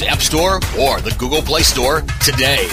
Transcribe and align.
App 0.00 0.20
Store 0.20 0.56
or 0.80 1.00
the 1.00 1.14
Google 1.18 1.42
Play 1.42 1.62
Store 1.62 2.00
today. 2.24 2.66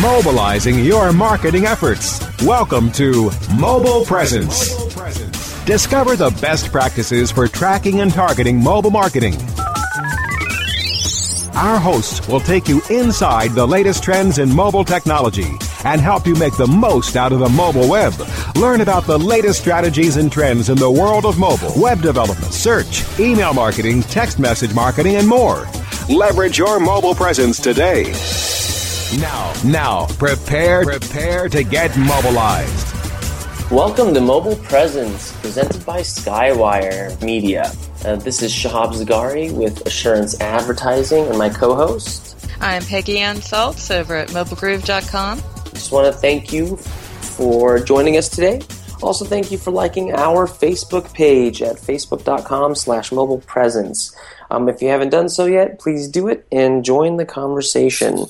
Mobilizing 0.00 0.78
your 0.84 1.12
marketing 1.12 1.66
efforts. 1.66 2.20
Welcome 2.42 2.90
to 2.92 3.30
Mobile 3.58 4.04
Presence. 4.06 4.72
Discover 5.64 6.16
the 6.16 6.30
best 6.40 6.72
practices 6.72 7.30
for 7.30 7.46
tracking 7.48 8.00
and 8.00 8.12
targeting 8.12 8.62
mobile 8.62 8.90
marketing. 8.90 9.34
Our 11.56 11.78
hosts 11.78 12.28
will 12.28 12.40
take 12.40 12.68
you 12.68 12.82
inside 12.90 13.52
the 13.52 13.66
latest 13.66 14.04
trends 14.04 14.38
in 14.38 14.54
mobile 14.54 14.84
technology 14.84 15.50
and 15.84 16.00
help 16.00 16.26
you 16.26 16.34
make 16.34 16.56
the 16.56 16.66
most 16.66 17.16
out 17.16 17.32
of 17.32 17.38
the 17.38 17.48
mobile 17.48 17.88
web. 17.88 18.12
Learn 18.56 18.80
about 18.80 19.04
the 19.04 19.18
latest 19.18 19.60
strategies 19.60 20.16
and 20.16 20.32
trends 20.32 20.70
in 20.70 20.78
the 20.78 20.90
world 20.90 21.26
of 21.26 21.38
mobile, 21.38 21.74
web 21.76 22.00
development, 22.00 22.54
search, 22.54 23.04
email 23.20 23.52
marketing, 23.52 24.00
text 24.00 24.38
message 24.38 24.72
marketing, 24.72 25.16
and 25.16 25.28
more. 25.28 25.68
Leverage 26.08 26.56
your 26.56 26.80
mobile 26.80 27.14
presence 27.14 27.60
today. 27.60 28.04
Now, 29.20 29.52
now, 29.62 30.06
prepare, 30.16 30.84
prepare 30.84 31.50
to 31.50 31.64
get 31.64 31.94
mobilized. 31.98 32.94
Welcome 33.70 34.14
to 34.14 34.22
Mobile 34.22 34.56
Presence, 34.56 35.38
presented 35.42 35.84
by 35.84 36.00
Skywire 36.00 37.20
Media. 37.22 37.70
Uh, 38.06 38.16
this 38.16 38.40
is 38.40 38.54
Shahab 38.54 38.94
Zargari 38.94 39.52
with 39.52 39.86
Assurance 39.86 40.40
Advertising 40.40 41.26
and 41.26 41.36
my 41.36 41.50
co-host. 41.50 42.34
I'm 42.62 42.82
Peggy 42.84 43.18
Anne 43.18 43.36
Salz 43.36 43.94
over 43.94 44.16
at 44.16 44.28
mobilegroove.com. 44.30 45.42
Just 45.74 45.92
want 45.92 46.06
to 46.06 46.18
thank 46.18 46.54
you 46.54 46.78
for 47.36 47.78
joining 47.78 48.16
us 48.16 48.30
today. 48.30 48.62
Also, 49.02 49.24
thank 49.26 49.52
you 49.52 49.58
for 49.58 49.70
liking 49.70 50.12
our 50.14 50.46
Facebook 50.46 51.12
page 51.12 51.60
at 51.60 51.76
facebook.com 51.76 52.74
slash 52.74 53.12
mobile 53.12 53.40
presence. 53.40 54.16
Um, 54.50 54.70
if 54.70 54.80
you 54.80 54.88
haven't 54.88 55.10
done 55.10 55.28
so 55.28 55.44
yet, 55.44 55.78
please 55.78 56.08
do 56.08 56.28
it 56.28 56.46
and 56.50 56.82
join 56.82 57.18
the 57.18 57.26
conversation. 57.26 58.24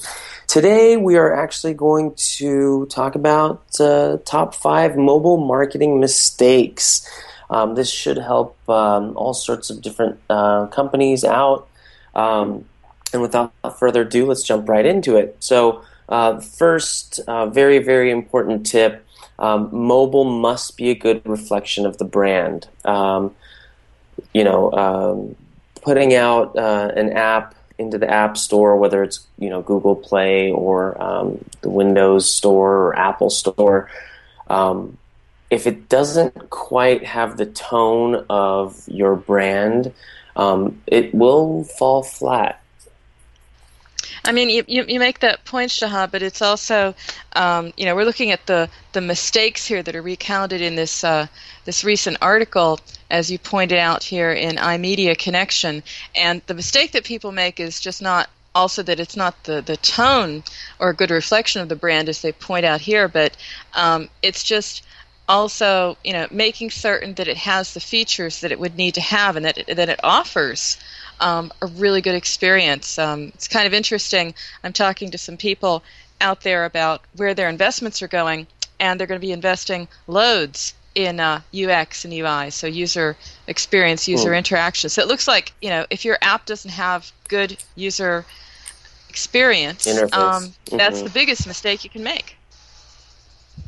Today, 0.48 0.96
we 0.96 1.16
are 1.16 1.32
actually 1.32 1.74
going 1.74 2.14
to 2.38 2.86
talk 2.86 3.14
about 3.14 3.62
uh, 3.78 4.18
top 4.24 4.56
five 4.56 4.96
mobile 4.96 5.36
marketing 5.36 6.00
mistakes. 6.00 7.08
Um, 7.48 7.76
this 7.76 7.88
should 7.88 8.18
help 8.18 8.56
um, 8.68 9.16
all 9.16 9.34
sorts 9.34 9.70
of 9.70 9.82
different 9.82 10.18
uh, 10.28 10.66
companies 10.66 11.22
out. 11.22 11.68
Um, 12.14 12.64
and 13.12 13.22
without 13.22 13.52
further 13.78 14.02
ado, 14.02 14.26
let's 14.26 14.42
jump 14.42 14.68
right 14.68 14.84
into 14.84 15.16
it. 15.16 15.36
So, 15.38 15.84
uh, 16.08 16.40
first, 16.40 17.20
uh, 17.26 17.46
very, 17.46 17.78
very 17.78 18.10
important 18.10 18.66
tip 18.66 19.06
um, 19.38 19.68
mobile 19.72 20.24
must 20.24 20.76
be 20.76 20.90
a 20.90 20.94
good 20.94 21.22
reflection 21.26 21.86
of 21.86 21.98
the 21.98 22.04
brand. 22.04 22.68
Um, 22.84 23.34
you 24.32 24.44
know, 24.44 24.72
um, 24.72 25.36
putting 25.82 26.14
out 26.14 26.56
uh, 26.56 26.92
an 26.96 27.12
app 27.12 27.54
into 27.78 27.98
the 27.98 28.10
App 28.10 28.38
Store, 28.38 28.76
whether 28.76 29.02
it's 29.02 29.26
you 29.38 29.50
know 29.50 29.62
Google 29.62 29.94
Play 29.94 30.50
or 30.50 31.00
um, 31.02 31.44
the 31.60 31.68
Windows 31.68 32.32
Store 32.32 32.76
or 32.76 32.98
Apple 32.98 33.30
Store, 33.30 33.90
um, 34.48 34.96
if 35.50 35.66
it 35.66 35.88
doesn't 35.88 36.50
quite 36.50 37.04
have 37.04 37.36
the 37.36 37.46
tone 37.46 38.24
of 38.30 38.82
your 38.88 39.16
brand, 39.16 39.92
um, 40.34 40.80
it 40.86 41.14
will 41.14 41.64
fall 41.64 42.02
flat. 42.02 42.62
I 44.24 44.32
mean, 44.32 44.50
you, 44.50 44.64
you, 44.66 44.84
you, 44.86 44.98
make 44.98 45.20
that 45.20 45.44
point, 45.44 45.70
Shahab, 45.70 46.10
but 46.10 46.22
it's 46.22 46.42
also, 46.42 46.94
um, 47.34 47.72
you 47.76 47.84
know, 47.84 47.94
we're 47.94 48.04
looking 48.04 48.30
at 48.30 48.46
the, 48.46 48.68
the 48.92 49.00
mistakes 49.00 49.66
here 49.66 49.82
that 49.82 49.94
are 49.94 50.02
recounted 50.02 50.60
in 50.60 50.76
this 50.76 51.04
uh, 51.04 51.26
this 51.64 51.84
recent 51.84 52.16
article, 52.22 52.80
as 53.10 53.30
you 53.30 53.38
pointed 53.38 53.78
out 53.78 54.02
here 54.02 54.32
in 54.32 54.56
iMedia 54.56 55.18
Connection. 55.18 55.82
And 56.14 56.40
the 56.46 56.54
mistake 56.54 56.92
that 56.92 57.04
people 57.04 57.32
make 57.32 57.60
is 57.60 57.80
just 57.80 58.00
not 58.00 58.30
also 58.54 58.82
that 58.82 58.98
it's 58.98 59.16
not 59.16 59.44
the, 59.44 59.60
the 59.60 59.76
tone 59.76 60.42
or 60.78 60.90
a 60.90 60.94
good 60.94 61.10
reflection 61.10 61.60
of 61.60 61.68
the 61.68 61.76
brand, 61.76 62.08
as 62.08 62.22
they 62.22 62.32
point 62.32 62.64
out 62.64 62.80
here, 62.80 63.06
but 63.06 63.36
um, 63.74 64.08
it's 64.22 64.42
just 64.42 64.82
also, 65.28 65.98
you 66.04 66.12
know, 66.12 66.26
making 66.30 66.70
certain 66.70 67.14
that 67.14 67.28
it 67.28 67.36
has 67.36 67.74
the 67.74 67.80
features 67.80 68.40
that 68.40 68.52
it 68.52 68.60
would 68.60 68.76
need 68.76 68.94
to 68.94 69.00
have 69.00 69.36
and 69.36 69.44
that 69.44 69.58
it, 69.58 69.76
that 69.76 69.88
it 69.88 70.00
offers 70.02 70.78
um, 71.20 71.52
a 71.62 71.66
really 71.66 72.00
good 72.00 72.14
experience. 72.14 72.98
Um, 72.98 73.32
it's 73.34 73.48
kind 73.48 73.66
of 73.66 73.74
interesting. 73.74 74.34
I'm 74.64 74.72
talking 74.72 75.10
to 75.10 75.18
some 75.18 75.36
people 75.36 75.82
out 76.20 76.42
there 76.42 76.64
about 76.64 77.02
where 77.16 77.34
their 77.34 77.48
investments 77.48 78.02
are 78.02 78.08
going, 78.08 78.46
and 78.80 78.98
they're 78.98 79.06
going 79.06 79.20
to 79.20 79.26
be 79.26 79.32
investing 79.32 79.88
loads 80.06 80.74
in 80.94 81.20
uh, 81.20 81.42
UX 81.54 82.04
and 82.04 82.14
UI, 82.14 82.50
so 82.50 82.66
user 82.66 83.16
experience, 83.46 84.08
user 84.08 84.30
mm. 84.30 84.38
interaction. 84.38 84.88
So 84.88 85.02
it 85.02 85.08
looks 85.08 85.28
like 85.28 85.52
you 85.60 85.70
know 85.70 85.86
if 85.90 86.04
your 86.04 86.18
app 86.22 86.46
doesn't 86.46 86.70
have 86.70 87.12
good 87.28 87.56
user 87.76 88.24
experience, 89.08 89.86
um, 89.86 90.08
mm-hmm. 90.12 90.76
that's 90.76 91.02
the 91.02 91.10
biggest 91.10 91.46
mistake 91.46 91.84
you 91.84 91.90
can 91.90 92.02
make. 92.02 92.36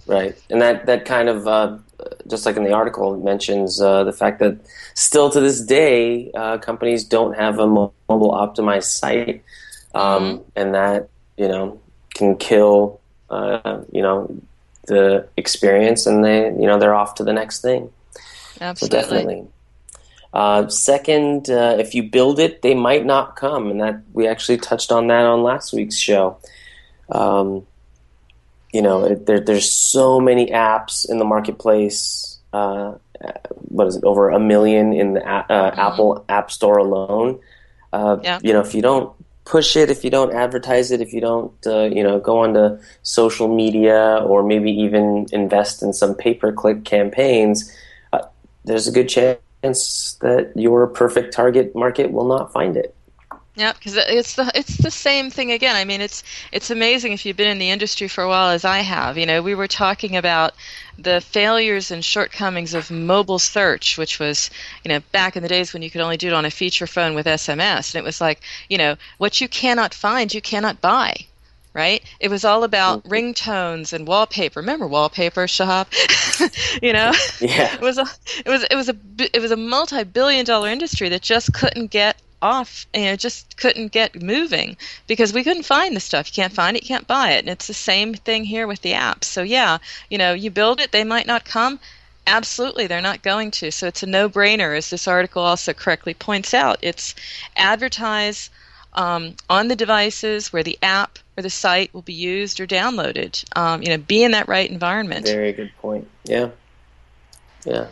Right, 0.06 0.36
and 0.48 0.60
that 0.62 0.86
that 0.86 1.04
kind 1.04 1.28
of 1.28 1.46
uh, 1.46 1.76
just 2.26 2.46
like 2.46 2.56
in 2.56 2.64
the 2.64 2.72
article, 2.72 3.14
it 3.14 3.24
mentions 3.24 3.80
uh, 3.80 4.04
the 4.04 4.12
fact 4.12 4.38
that 4.40 4.58
still 4.94 5.30
to 5.30 5.40
this 5.40 5.60
day, 5.60 6.30
uh, 6.34 6.58
companies 6.58 7.04
don't 7.04 7.34
have 7.36 7.58
a 7.58 7.66
mobile 7.66 8.32
optimized 8.32 8.84
site, 8.84 9.42
um, 9.94 10.22
Mm-hmm. 10.22 10.42
and 10.56 10.74
that 10.74 11.08
you 11.36 11.48
know 11.48 11.80
can 12.14 12.36
kill 12.36 13.00
uh, 13.30 13.82
you 13.92 14.02
know 14.02 14.30
the 14.86 15.28
experience, 15.36 16.06
and 16.06 16.24
they 16.24 16.46
you 16.46 16.66
know 16.66 16.78
they're 16.78 16.94
off 16.94 17.14
to 17.16 17.24
the 17.24 17.32
next 17.32 17.60
thing. 17.62 17.90
So 18.14 18.20
Absolutely. 18.60 19.00
definitely. 19.00 19.46
Uh, 20.32 20.68
second, 20.68 21.48
uh, 21.48 21.76
if 21.78 21.94
you 21.94 22.02
build 22.02 22.38
it, 22.38 22.62
they 22.62 22.74
might 22.74 23.06
not 23.06 23.36
come, 23.36 23.70
and 23.70 23.80
that 23.80 24.02
we 24.12 24.26
actually 24.28 24.58
touched 24.58 24.92
on 24.92 25.06
that 25.08 25.24
on 25.24 25.42
last 25.42 25.72
week's 25.72 25.96
show. 25.96 26.36
Um, 27.10 27.66
you 28.72 28.82
know, 28.82 29.04
it, 29.04 29.26
there, 29.26 29.40
there's 29.40 29.70
so 29.70 30.20
many 30.20 30.46
apps 30.46 31.08
in 31.08 31.18
the 31.18 31.24
marketplace. 31.24 32.38
Uh, 32.52 32.94
what 33.68 33.86
is 33.86 33.96
it? 33.96 34.04
Over 34.04 34.30
a 34.30 34.38
million 34.38 34.92
in 34.92 35.14
the 35.14 35.26
uh, 35.26 35.74
Apple 35.76 36.24
App 36.28 36.50
Store 36.50 36.78
alone. 36.78 37.40
Uh, 37.92 38.18
Yeah. 38.22 38.38
You 38.42 38.52
know, 38.52 38.60
if 38.60 38.74
you 38.74 38.82
don't 38.82 39.12
push 39.44 39.76
it, 39.76 39.90
if 39.90 40.04
you 40.04 40.10
don't 40.10 40.34
advertise 40.34 40.90
it, 40.90 41.00
if 41.00 41.12
you 41.12 41.20
don't, 41.20 41.52
uh, 41.66 41.84
you 41.84 42.02
know, 42.02 42.20
go 42.20 42.40
onto 42.40 42.78
social 43.02 43.48
media 43.48 44.22
or 44.26 44.42
maybe 44.42 44.70
even 44.70 45.26
invest 45.32 45.82
in 45.82 45.92
some 45.92 46.14
pay-per-click 46.14 46.84
campaigns, 46.84 47.74
uh, 48.12 48.20
there's 48.66 48.86
a 48.86 48.92
good 48.92 49.08
chance 49.08 49.38
that 50.20 50.52
your 50.54 50.86
perfect 50.86 51.32
target 51.32 51.74
market 51.74 52.12
will 52.12 52.26
not 52.28 52.52
find 52.52 52.76
it. 52.76 52.94
Yeah, 53.58 53.72
because 53.72 53.96
it's 53.96 54.36
the 54.36 54.52
it's 54.54 54.76
the 54.76 54.90
same 54.92 55.30
thing 55.30 55.50
again. 55.50 55.74
I 55.74 55.84
mean, 55.84 56.00
it's 56.00 56.22
it's 56.52 56.70
amazing 56.70 57.10
if 57.12 57.26
you've 57.26 57.36
been 57.36 57.50
in 57.50 57.58
the 57.58 57.70
industry 57.70 58.06
for 58.06 58.22
a 58.22 58.28
while, 58.28 58.50
as 58.50 58.64
I 58.64 58.78
have. 58.78 59.18
You 59.18 59.26
know, 59.26 59.42
we 59.42 59.56
were 59.56 59.66
talking 59.66 60.16
about 60.16 60.54
the 60.96 61.20
failures 61.20 61.90
and 61.90 62.04
shortcomings 62.04 62.72
of 62.72 62.88
mobile 62.88 63.40
search, 63.40 63.98
which 63.98 64.20
was 64.20 64.48
you 64.84 64.88
know 64.90 65.00
back 65.10 65.34
in 65.36 65.42
the 65.42 65.48
days 65.48 65.72
when 65.72 65.82
you 65.82 65.90
could 65.90 66.00
only 66.00 66.16
do 66.16 66.28
it 66.28 66.34
on 66.34 66.44
a 66.44 66.52
feature 66.52 66.86
phone 66.86 67.16
with 67.16 67.26
SMS, 67.26 67.92
and 67.92 68.00
it 68.00 68.04
was 68.04 68.20
like 68.20 68.42
you 68.68 68.78
know 68.78 68.94
what 69.18 69.40
you 69.40 69.48
cannot 69.48 69.92
find, 69.92 70.32
you 70.32 70.40
cannot 70.40 70.80
buy. 70.80 71.16
Right? 71.74 72.02
It 72.20 72.30
was 72.30 72.44
all 72.44 72.62
about 72.62 73.00
mm-hmm. 73.00 73.12
ringtones 73.12 73.92
and 73.92 74.06
wallpaper. 74.06 74.60
Remember 74.60 74.86
wallpaper, 74.86 75.46
Shahab? 75.46 75.86
you 76.82 76.92
know, 76.92 77.12
Yeah. 77.40 77.74
it 77.74 77.80
was 77.80 77.98
a 77.98 78.06
it 78.46 78.48
was 78.48 78.62
it 78.70 78.76
was 78.76 78.88
a 78.88 78.96
it 79.36 79.42
was 79.42 79.50
a 79.50 79.56
multi-billion 79.56 80.44
dollar 80.44 80.68
industry 80.68 81.08
that 81.08 81.22
just 81.22 81.52
couldn't 81.52 81.90
get 81.90 82.20
off 82.40 82.86
you 82.94 83.04
know 83.04 83.16
just 83.16 83.56
couldn't 83.56 83.92
get 83.92 84.22
moving 84.22 84.76
because 85.06 85.32
we 85.32 85.42
couldn't 85.42 85.64
find 85.64 85.96
the 85.96 86.00
stuff 86.00 86.28
you 86.28 86.42
can't 86.42 86.52
find 86.52 86.76
it 86.76 86.82
you 86.82 86.88
can't 86.88 87.06
buy 87.06 87.32
it 87.32 87.40
and 87.40 87.48
it's 87.48 87.66
the 87.66 87.74
same 87.74 88.14
thing 88.14 88.44
here 88.44 88.66
with 88.66 88.80
the 88.82 88.92
apps 88.92 89.24
so 89.24 89.42
yeah 89.42 89.78
you 90.08 90.18
know 90.18 90.32
you 90.32 90.50
build 90.50 90.80
it 90.80 90.92
they 90.92 91.04
might 91.04 91.26
not 91.26 91.44
come 91.44 91.80
absolutely 92.26 92.86
they're 92.86 93.00
not 93.00 93.22
going 93.22 93.50
to 93.50 93.72
so 93.72 93.86
it's 93.86 94.02
a 94.02 94.06
no-brainer 94.06 94.76
as 94.76 94.90
this 94.90 95.08
article 95.08 95.42
also 95.42 95.72
correctly 95.72 96.14
points 96.14 96.54
out 96.54 96.78
it's 96.82 97.14
advertise 97.56 98.50
um, 98.94 99.36
on 99.48 99.68
the 99.68 99.76
devices 99.76 100.52
where 100.52 100.62
the 100.62 100.78
app 100.82 101.18
or 101.36 101.42
the 101.42 101.50
site 101.50 101.92
will 101.94 102.02
be 102.02 102.12
used 102.12 102.60
or 102.60 102.66
downloaded 102.66 103.44
um, 103.56 103.82
you 103.82 103.88
know 103.88 103.98
be 103.98 104.22
in 104.22 104.32
that 104.32 104.48
right 104.48 104.70
environment 104.70 105.26
Very 105.26 105.52
good 105.52 105.72
point. 105.78 106.08
Yeah. 106.24 106.50
Yeah. 107.64 107.88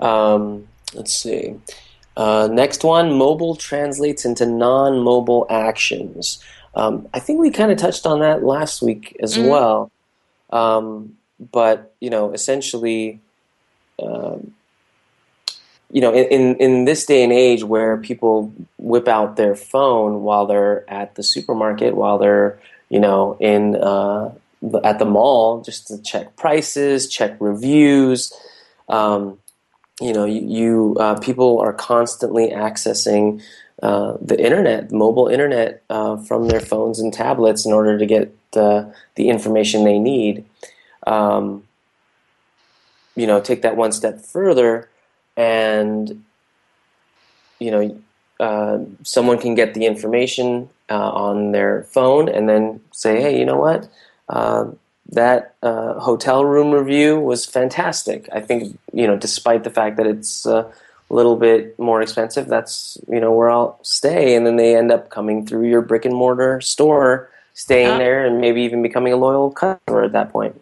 Um, 0.00 0.68
let's 0.94 1.12
see. 1.12 1.56
Uh, 2.18 2.48
next 2.50 2.82
one 2.82 3.16
mobile 3.16 3.54
translates 3.54 4.24
into 4.24 4.44
non 4.44 4.98
mobile 4.98 5.46
actions. 5.48 6.42
Um, 6.74 7.08
I 7.14 7.20
think 7.20 7.38
we 7.38 7.50
kind 7.50 7.70
of 7.70 7.78
touched 7.78 8.06
on 8.06 8.18
that 8.20 8.42
last 8.42 8.82
week 8.82 9.16
as 9.22 9.36
Mhm. 9.38 9.48
well. 9.48 9.90
Um, 10.50 11.16
but, 11.52 11.92
you 12.00 12.10
know, 12.10 12.32
essentially, 12.32 13.20
um, 14.02 14.52
you 15.92 16.00
know, 16.00 16.12
in, 16.12 16.24
in, 16.26 16.56
in 16.56 16.84
this 16.86 17.06
day 17.06 17.22
and 17.22 17.32
age 17.32 17.62
where 17.62 17.96
people 17.98 18.52
whip 18.78 19.06
out 19.06 19.36
their 19.36 19.54
phone 19.54 20.22
while 20.24 20.44
they're 20.44 20.84
at 20.90 21.14
the 21.14 21.22
supermarket, 21.22 21.94
while 21.94 22.18
they're, 22.18 22.58
you 22.88 22.98
know, 22.98 23.36
in 23.38 23.76
uh, 23.76 24.30
the, 24.60 24.80
at 24.84 24.98
the 24.98 25.04
mall, 25.04 25.62
just 25.62 25.86
to 25.86 26.02
check 26.02 26.34
prices, 26.34 27.08
check 27.08 27.36
reviews. 27.38 28.32
Um, 28.88 29.38
you 30.00 30.12
know, 30.12 30.24
you, 30.24 30.40
you 30.40 30.96
uh, 31.00 31.18
people 31.18 31.60
are 31.60 31.72
constantly 31.72 32.50
accessing 32.50 33.42
uh, 33.82 34.16
the 34.20 34.40
internet, 34.42 34.90
mobile 34.92 35.28
internet, 35.28 35.82
uh, 35.90 36.16
from 36.16 36.48
their 36.48 36.60
phones 36.60 36.98
and 36.98 37.12
tablets 37.12 37.66
in 37.66 37.72
order 37.72 37.98
to 37.98 38.06
get 38.06 38.34
uh, 38.56 38.84
the 39.16 39.28
information 39.28 39.84
they 39.84 39.98
need. 39.98 40.44
Um, 41.06 41.64
you 43.16 43.26
know, 43.26 43.40
take 43.40 43.62
that 43.62 43.76
one 43.76 43.92
step 43.92 44.20
further, 44.20 44.88
and 45.36 46.24
you 47.58 47.70
know, 47.70 48.02
uh, 48.38 48.78
someone 49.02 49.38
can 49.38 49.54
get 49.56 49.74
the 49.74 49.84
information 49.86 50.68
uh, 50.88 51.10
on 51.10 51.50
their 51.50 51.82
phone 51.84 52.28
and 52.28 52.48
then 52.48 52.80
say, 52.92 53.20
"Hey, 53.20 53.38
you 53.38 53.44
know 53.44 53.58
what? 53.58 53.88
That 55.10 55.54
uh, 55.62 55.94
hotel 56.00 56.44
room 56.44 56.70
review 56.72 57.18
was 57.18 57.46
fantastic. 57.46 58.28
I 58.32 58.40
think 58.40 58.78
you 58.92 59.06
know, 59.06 59.16
despite 59.16 59.64
the 59.64 59.70
fact 59.70 59.96
that 59.96 60.06
it's 60.06 60.46
uh, 60.46 60.70
a 61.10 61.14
little 61.14 61.36
bit 61.36 61.78
more 61.78 62.02
expensive, 62.02 62.46
that's 62.46 62.98
you 63.08 63.20
know 63.20 63.32
where 63.32 63.50
I'll 63.50 63.78
stay." 63.82 64.34
And 64.36 64.46
then 64.46 64.56
they 64.56 64.76
end 64.76 64.92
up 64.92 65.08
coming 65.10 65.46
through 65.46 65.66
your 65.68 65.80
brick 65.80 66.04
and 66.04 66.14
mortar 66.14 66.60
store, 66.60 67.30
staying 67.54 67.86
Yeah. 67.88 67.98
there, 67.98 68.26
and 68.26 68.40
maybe 68.40 68.62
even 68.62 68.82
becoming 68.82 69.12
a 69.12 69.16
loyal 69.16 69.50
customer 69.50 70.02
at 70.04 70.12
that 70.12 70.30
point. 70.30 70.60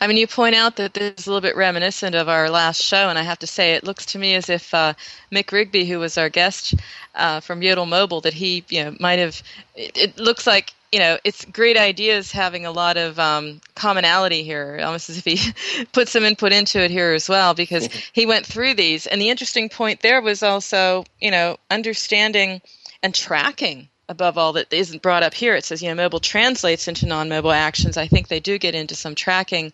I 0.00 0.06
mean, 0.06 0.18
you 0.18 0.26
point 0.26 0.54
out 0.54 0.76
that 0.76 0.94
this 0.94 1.14
is 1.18 1.26
a 1.26 1.30
little 1.30 1.40
bit 1.40 1.56
reminiscent 1.56 2.14
of 2.14 2.28
our 2.28 2.50
last 2.50 2.82
show, 2.82 3.08
and 3.08 3.18
I 3.18 3.22
have 3.22 3.38
to 3.40 3.46
say, 3.46 3.72
it 3.72 3.82
looks 3.82 4.04
to 4.06 4.18
me 4.18 4.34
as 4.34 4.48
if 4.48 4.72
uh, 4.74 4.92
Mick 5.32 5.50
Rigby, 5.52 5.86
who 5.86 5.98
was 5.98 6.18
our 6.18 6.28
guest 6.28 6.74
uh, 7.14 7.40
from 7.40 7.62
Yodel 7.62 7.86
Mobile, 7.86 8.20
that 8.20 8.34
he, 8.34 8.62
you 8.68 8.84
know, 8.84 8.94
might 9.00 9.18
have. 9.18 9.42
It, 9.74 9.96
it 9.96 10.18
looks 10.18 10.46
like 10.46 10.72
you 10.92 10.98
know, 10.98 11.18
it's 11.22 11.44
great 11.44 11.76
ideas 11.76 12.32
having 12.32 12.66
a 12.66 12.72
lot 12.72 12.96
of 12.96 13.18
um, 13.18 13.60
commonality 13.74 14.42
here, 14.42 14.80
almost 14.82 15.08
as 15.08 15.18
if 15.18 15.24
he 15.24 15.84
put 15.92 16.08
some 16.08 16.24
input 16.24 16.52
into 16.52 16.82
it 16.82 16.90
here 16.90 17.12
as 17.12 17.28
well, 17.28 17.54
because 17.54 17.88
he 18.12 18.26
went 18.26 18.44
through 18.44 18.74
these. 18.74 19.06
And 19.06 19.20
the 19.20 19.28
interesting 19.28 19.68
point 19.68 20.00
there 20.00 20.20
was 20.20 20.42
also, 20.42 21.04
you 21.20 21.30
know, 21.30 21.58
understanding 21.70 22.60
and 23.02 23.14
tracking 23.14 23.88
above 24.08 24.36
all 24.36 24.52
that 24.54 24.72
isn't 24.72 25.02
brought 25.02 25.22
up 25.22 25.32
here. 25.32 25.54
It 25.54 25.64
says, 25.64 25.80
you 25.80 25.88
know, 25.88 25.94
mobile 25.94 26.18
translates 26.18 26.88
into 26.88 27.06
non-mobile 27.06 27.52
actions. 27.52 27.96
I 27.96 28.08
think 28.08 28.26
they 28.26 28.40
do 28.40 28.58
get 28.58 28.74
into 28.74 28.96
some 28.96 29.14
tracking, 29.14 29.72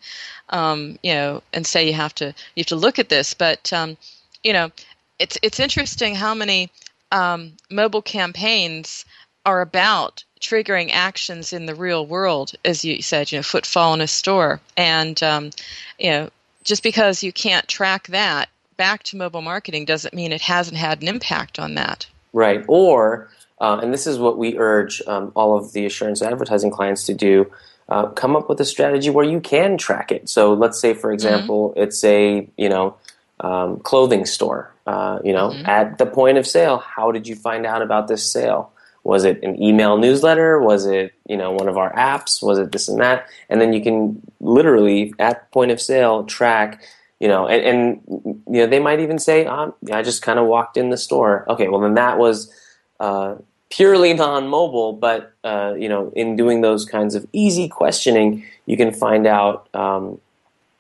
um, 0.51 0.99
you 1.03 1.15
know, 1.15 1.43
and 1.55 1.67
say 1.67 1.87
you 1.87 1.95
have 1.95 2.15
to 2.17 2.27
you 2.55 2.61
have 2.61 2.67
to 2.67 2.77
look 2.77 2.99
at 2.99 3.09
this. 3.09 3.33
But 3.33 3.73
um, 3.73 3.97
you 4.45 4.53
know, 4.53 4.71
it's 5.19 5.39
it's 5.43 5.59
interesting 5.59 6.15
how 6.15 6.35
many 6.35 6.71
um, 7.11 7.53
mobile 7.71 8.03
campaigns 8.03 9.07
are 9.47 9.63
about 9.63 10.25
triggering 10.41 10.91
actions 10.93 11.55
in 11.55 11.65
the 11.65 11.75
real 11.75 12.05
world, 12.05 12.53
as 12.65 12.85
you 12.85 13.01
said, 13.01 13.33
you 13.33 13.39
know, 13.39 13.43
footfall 13.43 13.95
in 13.95 14.03
a 14.03 14.07
store, 14.07 14.61
and 14.77 15.23
um, 15.23 15.51
you 15.99 16.11
know, 16.11 16.31
just 16.65 16.83
because 16.83 17.23
you 17.23 17.33
can't 17.33 17.67
track 17.67 18.09
that 18.09 18.51
back 18.77 19.03
to 19.05 19.17
mobile 19.17 19.43
marketing 19.43 19.85
doesn't 19.85 20.15
mean 20.15 20.33
it 20.33 20.43
hasn't 20.43 20.77
had 20.77 21.03
an 21.03 21.09
impact 21.09 21.59
on 21.59 21.75
that. 21.75 22.07
Right. 22.33 22.65
Or, 22.69 23.31
uh, 23.61 23.81
and 23.83 23.93
this 23.93 24.07
is 24.07 24.19
what 24.19 24.39
we 24.39 24.59
urge 24.59 25.03
um, 25.07 25.33
all 25.35 25.57
of 25.57 25.73
the 25.73 25.87
assurance 25.87 26.23
advertising 26.23 26.71
clients 26.71 27.07
to 27.07 27.15
do. 27.15 27.51
Uh, 27.89 28.09
come 28.09 28.35
up 28.35 28.49
with 28.49 28.61
a 28.61 28.65
strategy 28.65 29.11
where 29.11 29.25
you 29.25 29.41
can 29.41 29.79
track 29.79 30.11
it. 30.11 30.29
So 30.29 30.53
let's 30.55 30.81
say, 30.81 30.93
for 30.93 31.13
example, 31.13 31.73
it's 31.77 32.03
a 32.03 32.49
you 32.57 32.69
know 32.69 32.97
um, 33.41 33.79
clothing 33.79 34.27
store. 34.27 34.73
Uh, 34.89 35.21
you 35.25 35.33
know, 35.33 35.53
at 35.65 35.99
the 35.99 36.07
point 36.07 36.37
of 36.37 36.47
sale, 36.47 36.79
how 36.79 37.13
did 37.13 37.29
you 37.29 37.37
find 37.37 37.65
out 37.65 37.83
about 37.83 38.09
this 38.09 38.31
sale? 38.31 38.73
Was 39.07 39.25
it 39.25 39.43
an 39.43 39.63
email 39.63 39.97
newsletter? 39.99 40.61
Was 40.61 40.87
it 40.87 41.15
you 41.29 41.37
know 41.37 41.53
one 41.53 41.69
of 41.69 41.77
our 41.77 41.93
apps? 41.95 42.43
Was 42.43 42.59
it 42.59 42.73
this 42.73 42.89
and 42.89 43.01
that? 43.01 43.27
And 43.49 43.61
then 43.61 43.73
you 43.73 43.83
can 43.83 44.21
literally 44.41 45.15
at 45.19 45.51
point 45.53 45.71
of 45.71 45.81
sale 45.81 46.25
track 46.25 46.83
you 47.19 47.29
know, 47.29 47.47
and, 47.49 47.63
and 47.65 48.45
you 48.47 48.61
know 48.61 48.67
they 48.67 48.79
might 48.79 49.01
even 49.01 49.19
say, 49.19 49.47
um, 49.47 49.73
"I 49.91 50.03
just 50.03 50.21
kind 50.21 50.39
of 50.39 50.47
walked 50.47 50.77
in 50.77 50.91
the 50.91 50.99
store." 50.99 51.47
Okay, 51.49 51.69
well 51.69 51.81
then 51.81 51.95
that 51.95 52.19
was 52.19 52.53
uh, 53.01 53.37
purely 53.71 54.13
non-mobile, 54.13 54.95
but 54.95 55.33
uh, 55.45 55.75
you 55.79 55.89
know, 55.89 56.13
in 56.15 56.37
doing 56.37 56.61
those 56.61 56.85
kinds 56.85 57.15
of 57.15 57.27
easy 57.33 57.69
questioning, 57.69 58.45
you 58.67 58.77
can 58.77 58.93
find 58.93 59.27
out, 59.27 59.69
um, 59.75 60.21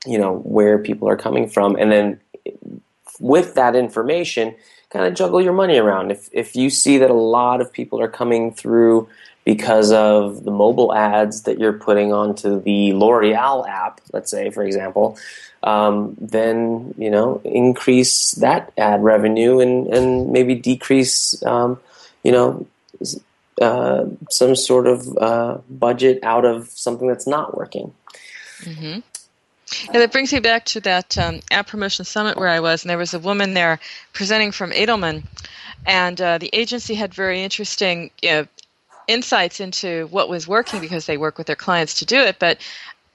you 0.04 0.18
know, 0.18 0.38
where 0.40 0.78
people 0.78 1.09
are 1.09 1.16
coming 1.16 1.49
from, 1.49 1.75
and 1.76 1.90
then 1.90 2.21
with 3.18 3.54
that 3.54 3.75
information, 3.75 4.54
kind 4.97 5.09
of 5.09 5.15
juggle 5.15 5.43
your 5.43 5.53
money 5.53 5.76
around. 5.76 6.11
If 6.11 6.29
if 6.33 6.57
you 6.57 6.71
see 6.71 6.99
that 6.99 7.11
a 7.11 7.21
lot 7.38 7.61
of 7.61 7.73
people 7.73 8.00
are 8.00 8.09
coming 8.09 8.53
through 8.53 9.09
because 9.45 9.93
of 9.93 10.45
the 10.45 10.50
mobile 10.50 10.93
ads 10.95 11.43
that 11.43 11.59
you're 11.59 11.73
putting 11.73 12.12
onto 12.12 12.61
the 12.61 12.93
L'Oreal 12.95 13.69
app, 13.69 14.00
let's 14.12 14.31
say, 14.31 14.50
for 14.50 14.65
example, 14.65 15.19
um, 15.62 16.17
then 16.21 16.95
you 16.97 17.11
know 17.11 17.41
increase 17.45 18.33
that 18.33 18.73
ad 18.79 19.03
revenue 19.03 19.61
and 19.61 19.87
and 19.88 20.33
maybe 20.33 20.55
decrease 20.55 21.43
um, 21.45 21.79
you 22.23 22.33
know 22.33 22.67
uh, 23.61 24.07
some 24.31 24.57
sort 24.57 24.87
of 24.87 25.17
uh, 25.19 25.59
budget 25.69 26.19
out 26.23 26.45
of 26.45 26.69
something 26.71 27.09
that's 27.09 27.26
not 27.26 27.57
working. 27.57 27.93
hmm 28.65 29.00
Yeah, 29.92 29.99
that 29.99 30.12
brings 30.12 30.32
me 30.32 30.40
back 30.40 30.64
to 30.66 30.80
that 30.80 31.18
um, 31.18 31.40
App 31.50 31.66
Promotion 31.66 32.04
Summit 32.04 32.37
where 32.37 32.49
I 32.49 32.61
was, 32.61 32.82
and 32.85 32.90
there 32.90 32.99
was 32.99 33.14
a 33.14 33.18
woman 33.18 33.54
there 33.54 33.80
presenting 34.12 34.52
from 34.52 34.70
Edelman, 34.70 35.25
and 35.85 36.20
uh, 36.20 36.38
the 36.38 36.50
agency 36.52 36.94
had 36.94 37.12
very 37.12 37.42
interesting 37.42 38.11
you 38.23 38.30
know, 38.30 38.46
insights 39.08 39.61
into 39.61 40.06
what 40.11 40.28
was 40.28 40.46
working 40.46 40.80
because 40.80 41.06
they 41.06 41.16
work 41.16 41.38
with 41.38 41.46
their 41.46 41.56
clients 41.56 41.94
to 41.94 42.04
do 42.04 42.16
it. 42.20 42.38
But 42.38 42.58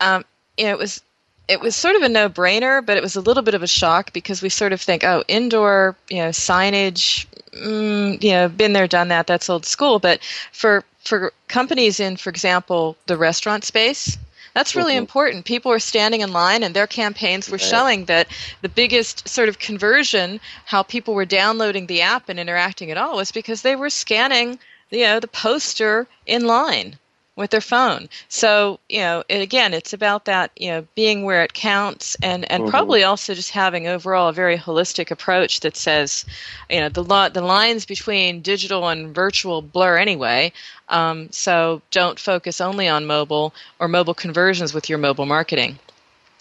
um, 0.02 0.26
you 0.58 0.66
know, 0.66 0.72
it 0.72 0.78
was 0.78 1.02
it 1.48 1.60
was 1.60 1.76
sort 1.76 1.96
of 1.96 2.02
a 2.02 2.10
no-brainer, 2.10 2.86
but 2.86 2.98
it 2.98 3.04
was 3.04 3.16
a 3.16 3.22
little 3.22 3.44
bit 3.44 3.54
of 3.54 3.64
a 3.64 3.68
shock 3.68 4.14
because 4.14 4.42
we 4.42 4.50
sort 4.50 4.72
of 4.72 4.82
think, 4.82 5.04
oh, 5.04 5.24
indoor, 5.28 5.98
you 6.10 6.18
know, 6.18 6.30
signage, 6.30 7.26
mm, 7.54 8.22
you 8.24 8.32
know, 8.32 8.48
been 8.48 8.74
there, 8.74 8.88
done 8.88 9.10
that. 9.10 9.28
That's 9.28 9.50
old 9.50 9.66
school. 9.66 10.00
But 10.00 10.22
for 10.52 10.84
for 11.04 11.34
companies 11.48 12.00
in, 12.00 12.18
for 12.18 12.30
example, 12.30 12.96
the 13.08 13.18
restaurant 13.18 13.64
space, 13.64 14.18
that's 14.54 14.76
really 14.76 14.94
mm-hmm. 14.94 15.00
important. 15.00 15.46
People 15.46 15.72
were 15.72 15.80
standing 15.80 16.22
in 16.22 16.32
line, 16.34 16.64
and 16.64 16.76
their 16.76 16.88
campaigns 16.88 17.50
were 17.50 17.58
showing 17.58 18.06
that 18.06 18.28
the 18.62 18.70
biggest 18.70 19.28
sort 19.28 19.50
of 19.50 19.60
conversion, 19.60 20.40
how 20.66 20.84
people 20.84 21.14
were 21.14 21.26
downloading 21.26 21.88
the 21.88 22.02
app 22.02 22.30
and 22.30 22.40
interacting 22.40 22.92
at 22.92 22.98
all, 22.98 23.16
was 23.16 23.32
because 23.32 23.62
they 23.62 23.76
were 23.76 23.90
scanning, 23.90 24.60
you 24.90 25.06
know, 25.06 25.20
the 25.20 25.28
poster 25.28 26.08
in 26.26 26.46
line 26.46 26.98
with 27.42 27.52
their 27.52 27.60
phone. 27.60 28.08
So, 28.30 28.80
you 28.88 29.00
know, 29.00 29.24
it, 29.28 29.42
again, 29.42 29.74
it's 29.74 29.94
about 29.94 30.26
that, 30.26 30.52
you 30.56 30.70
know, 30.70 30.88
being 30.96 31.26
where 31.26 31.44
it 31.44 31.54
counts 31.54 32.16
and, 32.22 32.50
and 32.50 32.64
mm-hmm. 32.64 32.70
probably 32.70 33.04
also 33.04 33.34
just 33.34 33.52
having 33.52 33.88
overall 33.88 34.30
a 34.30 34.34
very 34.34 34.58
holistic 34.58 35.12
approach 35.12 35.60
that 35.62 35.76
says, 35.76 36.26
you 36.70 36.80
know, 36.80 36.90
the, 36.90 37.04
lo- 37.04 37.30
the 37.30 37.42
lines 37.42 37.86
between 37.86 38.42
digital 38.42 38.88
and 38.88 39.14
virtual 39.14 39.62
blur 39.62 39.98
anyway. 39.98 40.54
Um, 40.88 41.30
so 41.32 41.82
don't 41.92 42.20
focus 42.20 42.62
only 42.62 42.88
on 42.88 43.06
mobile 43.06 43.54
or 43.80 43.88
mobile 43.88 44.14
conversions 44.14 44.74
with 44.74 44.90
your 44.90 44.98
mobile 44.98 45.26
marketing. 45.26 45.80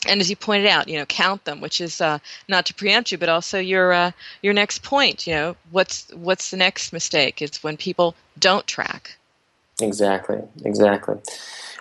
And 0.06 0.20
as 0.20 0.30
you 0.30 0.36
pointed 0.36 0.66
out, 0.66 0.88
you 0.88 0.98
know, 0.98 1.04
count 1.04 1.44
them, 1.44 1.60
which 1.60 1.80
is 1.80 2.00
uh, 2.00 2.20
not 2.48 2.64
to 2.66 2.74
preempt 2.74 3.12
you, 3.12 3.18
but 3.18 3.28
also 3.28 3.58
your 3.58 3.92
uh, 3.92 4.12
your 4.40 4.54
next 4.54 4.82
point. 4.82 5.26
You 5.26 5.34
know, 5.34 5.56
what's 5.70 6.08
what's 6.14 6.50
the 6.50 6.56
next 6.56 6.92
mistake? 6.92 7.42
It's 7.42 7.62
when 7.62 7.76
people 7.76 8.14
don't 8.38 8.66
track. 8.66 9.18
Exactly, 9.82 10.42
exactly. 10.64 11.16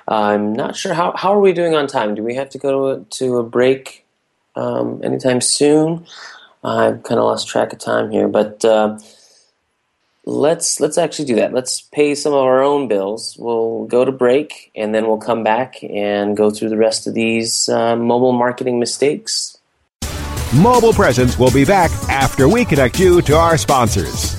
I'm 0.08 0.53
not 0.53 0.75
sure 0.75 0.94
how 0.94 1.13
how 1.15 1.34
are 1.34 1.39
we 1.39 1.53
doing 1.53 1.75
on 1.75 1.88
time. 1.88 2.15
Do 2.15 2.24
we 2.24 2.36
have 2.36 2.50
to 2.51 2.58
go 2.58 2.72
to 2.72 3.01
a, 3.01 3.06
to 3.06 3.38
a 3.38 3.44
break 3.44 4.06
um, 4.56 5.01
anytime 5.03 5.41
soon? 5.41 6.06
I've 6.63 7.03
kind 7.03 7.20
of 7.20 7.25
lost 7.25 7.48
track 7.48 7.72
of 7.74 7.79
time 7.79 8.10
here, 8.12 8.27
but 8.27 8.65
uh, 8.65 9.00
let's 10.25 10.79
let's 10.79 10.98
actually 10.98 11.25
do 11.25 11.36
that. 11.36 11.53
Let's 11.53 11.82
pay 11.82 12.15
some 12.15 12.34
of 12.34 12.39
our 12.39 12.62
own 12.62 12.88
bills. 12.88 13.38
We'll 13.38 13.86
go 13.86 14.03
to 14.03 14.12
break, 14.12 14.72
and 14.75 14.94
then 14.94 15.08
we'll 15.08 15.20
come 15.20 15.44
back 15.44 15.84
and 15.84 16.36
go 16.36 16.50
through 16.50 16.70
the 16.70 16.77
rest 16.77 17.08
of 17.08 17.13
these 17.13 17.70
uh, 17.70 17.96
mobile 17.96 18.34
marketing 18.34 18.79
mistakes. 18.79 19.58
Mobile 20.56 20.94
Presence 20.94 21.38
will 21.38 21.51
be 21.51 21.63
back 21.63 21.91
after 22.10 22.50
we 22.50 22.65
connect 22.65 23.00
you 23.00 23.22
to 23.22 23.36
our 23.36 23.58
sponsors. 23.58 24.38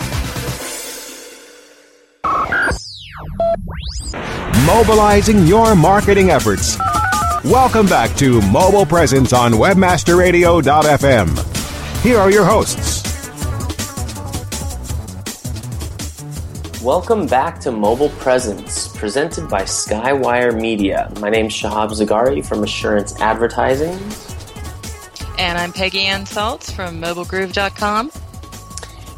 Mobilizing 4.65 5.47
your 5.47 5.75
marketing 5.75 6.29
efforts. 6.29 6.77
Welcome 7.43 7.87
back 7.87 8.15
to 8.17 8.41
Mobile 8.51 8.85
Presence 8.85 9.33
on 9.33 9.53
WebmasterRadio.fm. 9.53 12.03
Here 12.03 12.17
are 12.17 12.31
your 12.31 12.45
hosts. 12.45 13.01
Welcome 16.83 17.27
back 17.27 17.59
to 17.59 17.71
Mobile 17.71 18.09
Presence, 18.09 18.87
presented 18.97 19.47
by 19.47 19.63
Skywire 19.63 20.59
Media. 20.59 21.11
My 21.19 21.29
name 21.29 21.45
is 21.45 21.53
Shahab 21.53 21.91
Zargari 21.91 22.43
from 22.43 22.63
Assurance 22.63 23.19
Advertising. 23.21 23.99
And 25.37 25.59
I'm 25.59 25.73
Peggy 25.73 26.01
Anne 26.01 26.25
Salz 26.25 26.71
from 26.71 26.99
MobileGroove.com. 26.99 28.11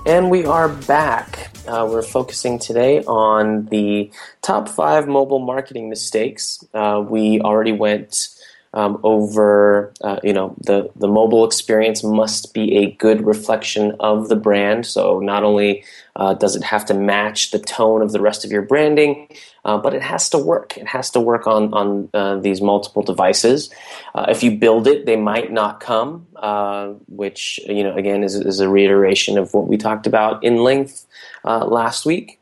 And 0.06 0.30
we 0.30 0.46
are 0.46 0.68
back. 0.68 1.53
Uh, 1.68 1.88
we're 1.90 2.02
focusing 2.02 2.60
today 2.60 3.04
on 3.06 3.66
the 3.68 4.12
top 4.42 4.68
five 4.68 5.08
mobile 5.08 5.40
marketing 5.40 5.90
mistakes. 5.90 6.64
Uh, 6.74 7.04
we 7.08 7.40
already 7.40 7.72
went 7.72 8.30
um, 8.74 9.00
over, 9.04 9.94
uh, 10.02 10.20
you 10.24 10.34
know, 10.34 10.56
the, 10.60 10.90
the 10.96 11.08
mobile 11.08 11.46
experience 11.46 12.04
must 12.04 12.54
be 12.54 12.78
a 12.78 12.92
good 12.92 13.26
reflection 13.26 13.96
of 14.00 14.30
the 14.30 14.36
brand. 14.36 14.86
So 14.86 15.20
not 15.20 15.44
only 15.44 15.84
uh, 16.16 16.34
does 16.34 16.56
it 16.56 16.64
have 16.64 16.86
to 16.86 16.94
match 16.94 17.52
the 17.52 17.60
tone 17.60 18.02
of 18.02 18.12
the 18.12 18.20
rest 18.20 18.46
of 18.46 18.52
your 18.52 18.62
branding, 18.64 19.28
uh, 19.66 19.78
but 19.78 19.94
it 19.94 20.02
has 20.02 20.30
to 20.30 20.38
work. 20.38 20.78
It 20.78 20.88
has 20.88 21.10
to 21.12 21.20
work 21.20 21.48
on 21.48 21.74
on 21.74 22.10
uh, 22.14 22.38
these 22.38 22.62
multiple 22.62 23.02
devices. 23.02 23.70
Uh, 24.14 24.26
if 24.30 24.44
you 24.44 24.52
build 24.52 24.88
it, 24.88 25.06
they 25.06 25.16
might 25.16 25.52
not 25.52 25.80
come, 25.80 26.28
uh, 26.36 26.88
which 27.08 27.60
you 27.68 27.84
know 27.84 27.96
again 27.96 28.24
is, 28.24 28.36
is 28.36 28.60
a 28.60 28.70
reiteration 28.70 29.38
of 29.38 29.54
what 29.54 29.68
we 29.68 29.78
talked 29.78 30.06
about 30.06 30.44
in 30.44 30.58
length 30.58 31.06
last 31.44 32.06
week. 32.06 32.40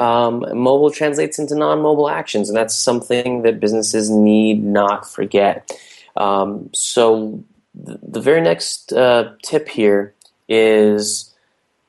Um, 0.00 0.46
mobile 0.54 0.90
translates 0.90 1.38
into 1.38 1.54
non-mobile 1.54 2.08
actions, 2.08 2.48
and 2.48 2.56
that's 2.56 2.74
something 2.74 3.42
that 3.42 3.60
businesses 3.60 4.08
need 4.08 4.64
not 4.64 5.06
forget. 5.08 5.70
Um, 6.16 6.70
so, 6.72 7.44
th- 7.86 7.98
the 8.02 8.20
very 8.20 8.40
next 8.40 8.94
uh, 8.94 9.34
tip 9.42 9.68
here 9.68 10.14
is, 10.48 11.34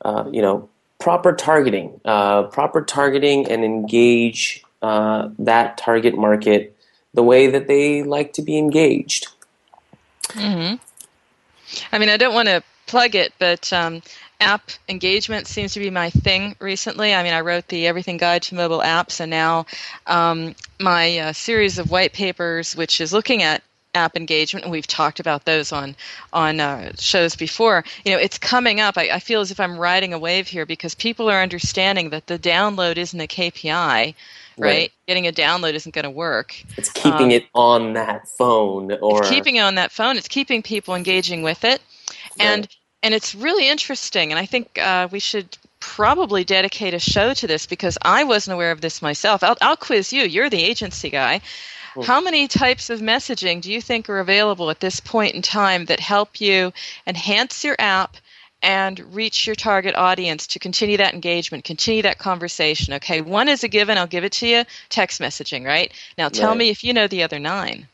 uh, 0.03 0.25
you 0.30 0.41
know, 0.41 0.68
proper 1.00 1.34
targeting, 1.34 2.01
uh, 2.03 2.44
proper 2.44 2.82
targeting, 2.82 3.48
and 3.50 3.63
engage 3.63 4.62
uh, 4.82 5.30
that 5.39 5.77
target 5.77 6.18
market 6.18 6.75
the 7.13 7.24
way 7.24 7.48
that 7.48 7.68
they 7.68 8.03
like 8.03 8.34
to 8.34 8.41
be 8.41 8.58
engaged. 8.58 9.27
hmm 10.34 10.75
I 11.94 12.00
mean, 12.00 12.10
I 12.10 12.18
don't 12.18 12.34
want 12.34 12.50
to 12.50 12.62
plug 12.91 13.15
it, 13.15 13.33
but 13.39 13.74
um, 13.74 14.03
app 14.41 14.71
engagement 14.89 15.48
seems 15.48 15.74
to 15.74 15.79
be 15.81 15.89
my 15.91 16.12
thing 16.12 16.55
recently. 16.60 17.15
I 17.15 17.24
mean, 17.24 17.33
I 17.33 17.41
wrote 17.41 17.69
the 17.69 17.88
Everything 17.88 18.17
Guide 18.17 18.43
to 18.43 18.55
Mobile 18.55 18.79
Apps, 18.81 19.21
and 19.21 19.31
now 19.31 19.65
um, 20.07 20.55
my 20.79 21.19
uh, 21.19 21.33
series 21.33 21.79
of 21.79 21.91
white 21.91 22.13
papers, 22.13 22.75
which 22.75 23.01
is 23.01 23.13
looking 23.13 23.43
at 23.43 23.63
app 23.95 24.17
engagement, 24.17 24.65
and 24.65 24.71
we've 24.74 24.88
talked 24.88 25.21
about 25.21 25.45
those 25.45 25.71
on 25.74 25.95
on 26.33 26.60
uh, 26.62 26.93
shows 27.00 27.36
before. 27.36 27.86
You 28.05 28.13
know, 28.13 28.19
it's 28.19 28.39
coming 28.39 28.81
up. 28.81 28.98
I, 28.98 29.10
I 29.13 29.19
feel 29.19 29.41
as 29.41 29.51
if 29.51 29.60
I'm 29.62 29.77
riding 29.77 30.13
a 30.13 30.19
wave 30.19 30.48
here 30.50 30.65
because 30.67 30.95
people 30.95 31.29
are 31.29 31.41
understanding 31.41 32.12
that 32.12 32.27
the 32.27 32.39
download 32.39 32.98
isn't 32.98 33.21
a 33.21 33.27
KPI. 33.27 34.15
Right? 34.57 34.86
Right. 34.86 34.91
Getting 35.07 35.27
a 35.27 35.33
download 35.33 35.74
isn't 35.75 35.95
going 35.95 36.03
to 36.05 36.12
work. 36.12 36.63
It's 36.77 36.89
keeping 36.91 37.31
Um, 37.31 37.31
it 37.31 37.48
on 37.55 37.93
that 37.93 38.27
phone, 38.27 38.91
or 39.01 39.10
It's 39.10 39.21
keeping 39.21 39.57
it 39.57 39.62
on 39.62 39.75
that 39.75 39.91
phone. 39.91 40.17
It's 40.17 40.27
keeping 40.29 40.63
people 40.63 40.95
engaging 40.95 41.43
with 41.43 41.63
it, 41.65 41.81
Right. 42.39 42.65
and 42.65 42.67
it's 43.13 43.34
really 43.36 43.67
interesting. 43.67 44.31
And 44.31 44.39
I 44.39 44.46
think 44.46 44.77
uh, 44.77 45.08
we 45.12 45.20
should 45.20 45.58
probably 45.79 46.43
dedicate 46.43 46.93
a 46.93 47.00
show 47.00 47.34
to 47.34 47.48
this 47.48 47.65
because 47.65 47.98
I 48.01 48.24
wasn't 48.24 48.53
aware 48.53 48.72
of 48.72 48.81
this 48.81 49.01
myself. 49.01 49.43
I'll, 49.43 49.58
I'll 49.62 49.75
quiz 49.77 50.13
you. 50.13 50.24
You're 50.24 50.50
the 50.50 50.63
agency 50.63 51.10
guy. 51.10 51.41
How 52.03 52.22
many 52.22 52.48
types 52.48 52.89
of 52.89 53.01
messaging 53.01 53.60
do 53.62 53.72
you 53.72 53.81
think 53.81 54.10
are 54.10 54.20
available 54.20 54.70
at 54.70 54.79
this 54.79 55.00
point 55.01 55.36
in 55.36 55.41
time 55.41 55.86
that 55.86 56.00
help 56.00 56.39
you 56.39 56.72
enhance 57.05 57.63
your 57.65 57.75
app 57.79 58.15
and 58.63 59.00
reach 59.13 59.46
your 59.48 59.55
target 59.55 59.96
audience 59.96 60.48
to 60.48 60.60
continue 60.60 60.98
that 60.98 61.13
engagement, 61.13 61.63
continue 61.65 62.03
that 62.03 62.17
conversation? 62.20 62.93
Okay, 62.93 63.20
one 63.22 63.50
is 63.50 63.63
a 63.63 63.67
given. 63.67 63.98
I'll 63.98 64.08
give 64.08 64.24
it 64.24 64.31
to 64.34 64.48
you. 64.48 64.63
Text 64.89 65.20
messaging, 65.20 65.65
right? 65.65 65.91
Now 66.17 66.29
tell 66.29 66.51
Right. 66.51 66.60
me 66.60 66.70
if 66.70 66.84
you 66.84 66.93
know 66.93 67.08
the 67.08 67.24
other 67.24 67.39
nine. 67.39 67.88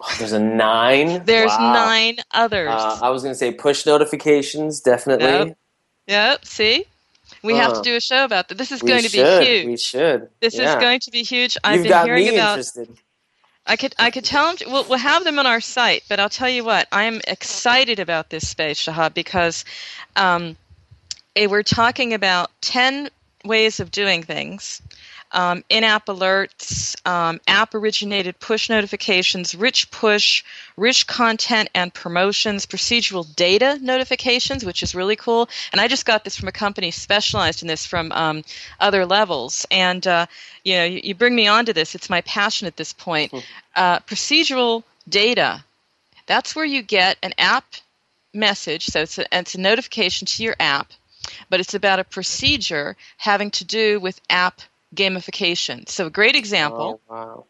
Oh, 0.00 0.14
there's 0.18 0.32
a 0.32 0.40
nine. 0.40 1.24
There's 1.24 1.50
Wow. 1.50 1.72
nine 1.72 2.16
others. 2.32 2.70
Uh, 2.70 2.98
I 3.02 3.10
was 3.10 3.22
going 3.22 3.32
to 3.32 3.38
say 3.38 3.52
push 3.52 3.86
notifications, 3.86 4.80
definitely. 4.80 5.26
Yep. 5.26 5.58
Yep. 6.06 6.44
See, 6.44 6.84
we 7.42 7.56
have 7.56 7.72
to 7.74 7.78
Uh, 7.78 7.82
do 7.82 7.96
a 7.96 8.00
show 8.00 8.24
about 8.24 8.48
that. 8.48 8.58
This 8.58 8.72
is 8.72 8.82
We 8.82 8.88
going 8.88 9.02
to 9.02 9.08
should. 9.08 9.40
be 9.40 9.46
huge. 9.46 9.66
We 9.66 9.76
should. 9.76 10.28
This 10.40 10.54
Yeah. 10.54 10.76
is 10.76 10.80
going 10.80 11.00
to 11.00 11.10
be 11.10 11.22
huge. 11.22 11.56
I've 11.64 11.76
You've 11.76 11.82
been 11.84 11.90
got 11.90 12.06
hearing 12.06 12.24
me 12.26 12.34
about. 12.36 12.50
interested. 12.58 12.88
I 13.66 13.76
could 13.76 13.94
I 13.98 14.10
could 14.10 14.24
tell 14.26 14.48
them. 14.48 14.56
To, 14.58 14.68
we'll, 14.68 14.84
we'll 14.84 14.98
have 14.98 15.24
them 15.24 15.38
on 15.38 15.46
our 15.46 15.60
site, 15.62 16.02
but 16.08 16.20
I'll 16.20 16.28
tell 16.28 16.50
you 16.50 16.64
what. 16.64 16.86
I 16.92 17.04
am 17.04 17.22
excited 17.26 17.98
about 17.98 18.28
this 18.28 18.46
space, 18.46 18.78
Shahab, 18.84 19.14
because 19.14 19.64
um, 20.16 20.56
eh, 21.34 21.46
we're 21.46 21.62
talking 21.62 22.12
about 22.12 22.50
ten 22.60 23.08
ways 23.42 23.80
of 23.80 23.90
doing 23.90 24.22
things. 24.22 24.82
Um, 25.34 25.64
in-app 25.68 26.06
alerts, 26.06 26.94
um, 27.06 27.40
app-originated 27.48 28.38
push 28.38 28.70
notifications, 28.70 29.54
rich 29.54 29.90
push, 29.90 30.44
rich 30.76 31.06
content 31.06 31.68
and 31.74 31.92
promotions, 31.92 32.66
procedural 32.66 33.26
data 33.34 33.78
notifications, 33.82 34.64
which 34.64 34.82
is 34.82 34.94
really 34.94 35.16
cool. 35.16 35.48
And 35.72 35.80
I 35.80 35.88
just 35.88 36.06
got 36.06 36.22
this 36.22 36.36
from 36.36 36.48
a 36.48 36.52
company 36.52 36.92
specialized 36.92 37.62
in 37.62 37.68
this 37.68 37.84
from 37.84 38.12
um, 38.12 38.44
OtherLevels. 38.80 39.66
And 39.70 40.06
uh, 40.06 40.26
you 40.62 40.74
know, 40.76 40.84
you, 40.84 41.00
you 41.02 41.14
bring 41.14 41.34
me 41.34 41.48
onto 41.48 41.72
this. 41.72 41.94
It's 41.94 42.08
my 42.08 42.20
passion 42.22 42.66
at 42.66 42.76
this 42.76 42.92
point. 42.92 43.34
Uh, 43.74 43.98
procedural 44.00 44.84
data. 45.08 45.64
That's 46.26 46.54
where 46.54 46.64
you 46.64 46.82
get 46.82 47.18
an 47.22 47.34
app 47.38 47.64
message. 48.32 48.86
So 48.86 49.02
it's 49.02 49.18
a, 49.18 49.26
it's 49.32 49.54
a 49.54 49.60
notification 49.60 50.26
to 50.26 50.42
your 50.42 50.56
app, 50.60 50.92
but 51.50 51.60
it's 51.60 51.74
about 51.74 51.98
a 51.98 52.04
procedure 52.04 52.96
having 53.16 53.50
to 53.52 53.64
do 53.64 54.00
with 54.00 54.20
app 54.30 54.60
gamification. 54.94 55.88
So 55.88 56.06
a 56.06 56.10
great 56.10 56.36
example. 56.36 57.00
Oh, 57.08 57.14
wow. 57.14 57.44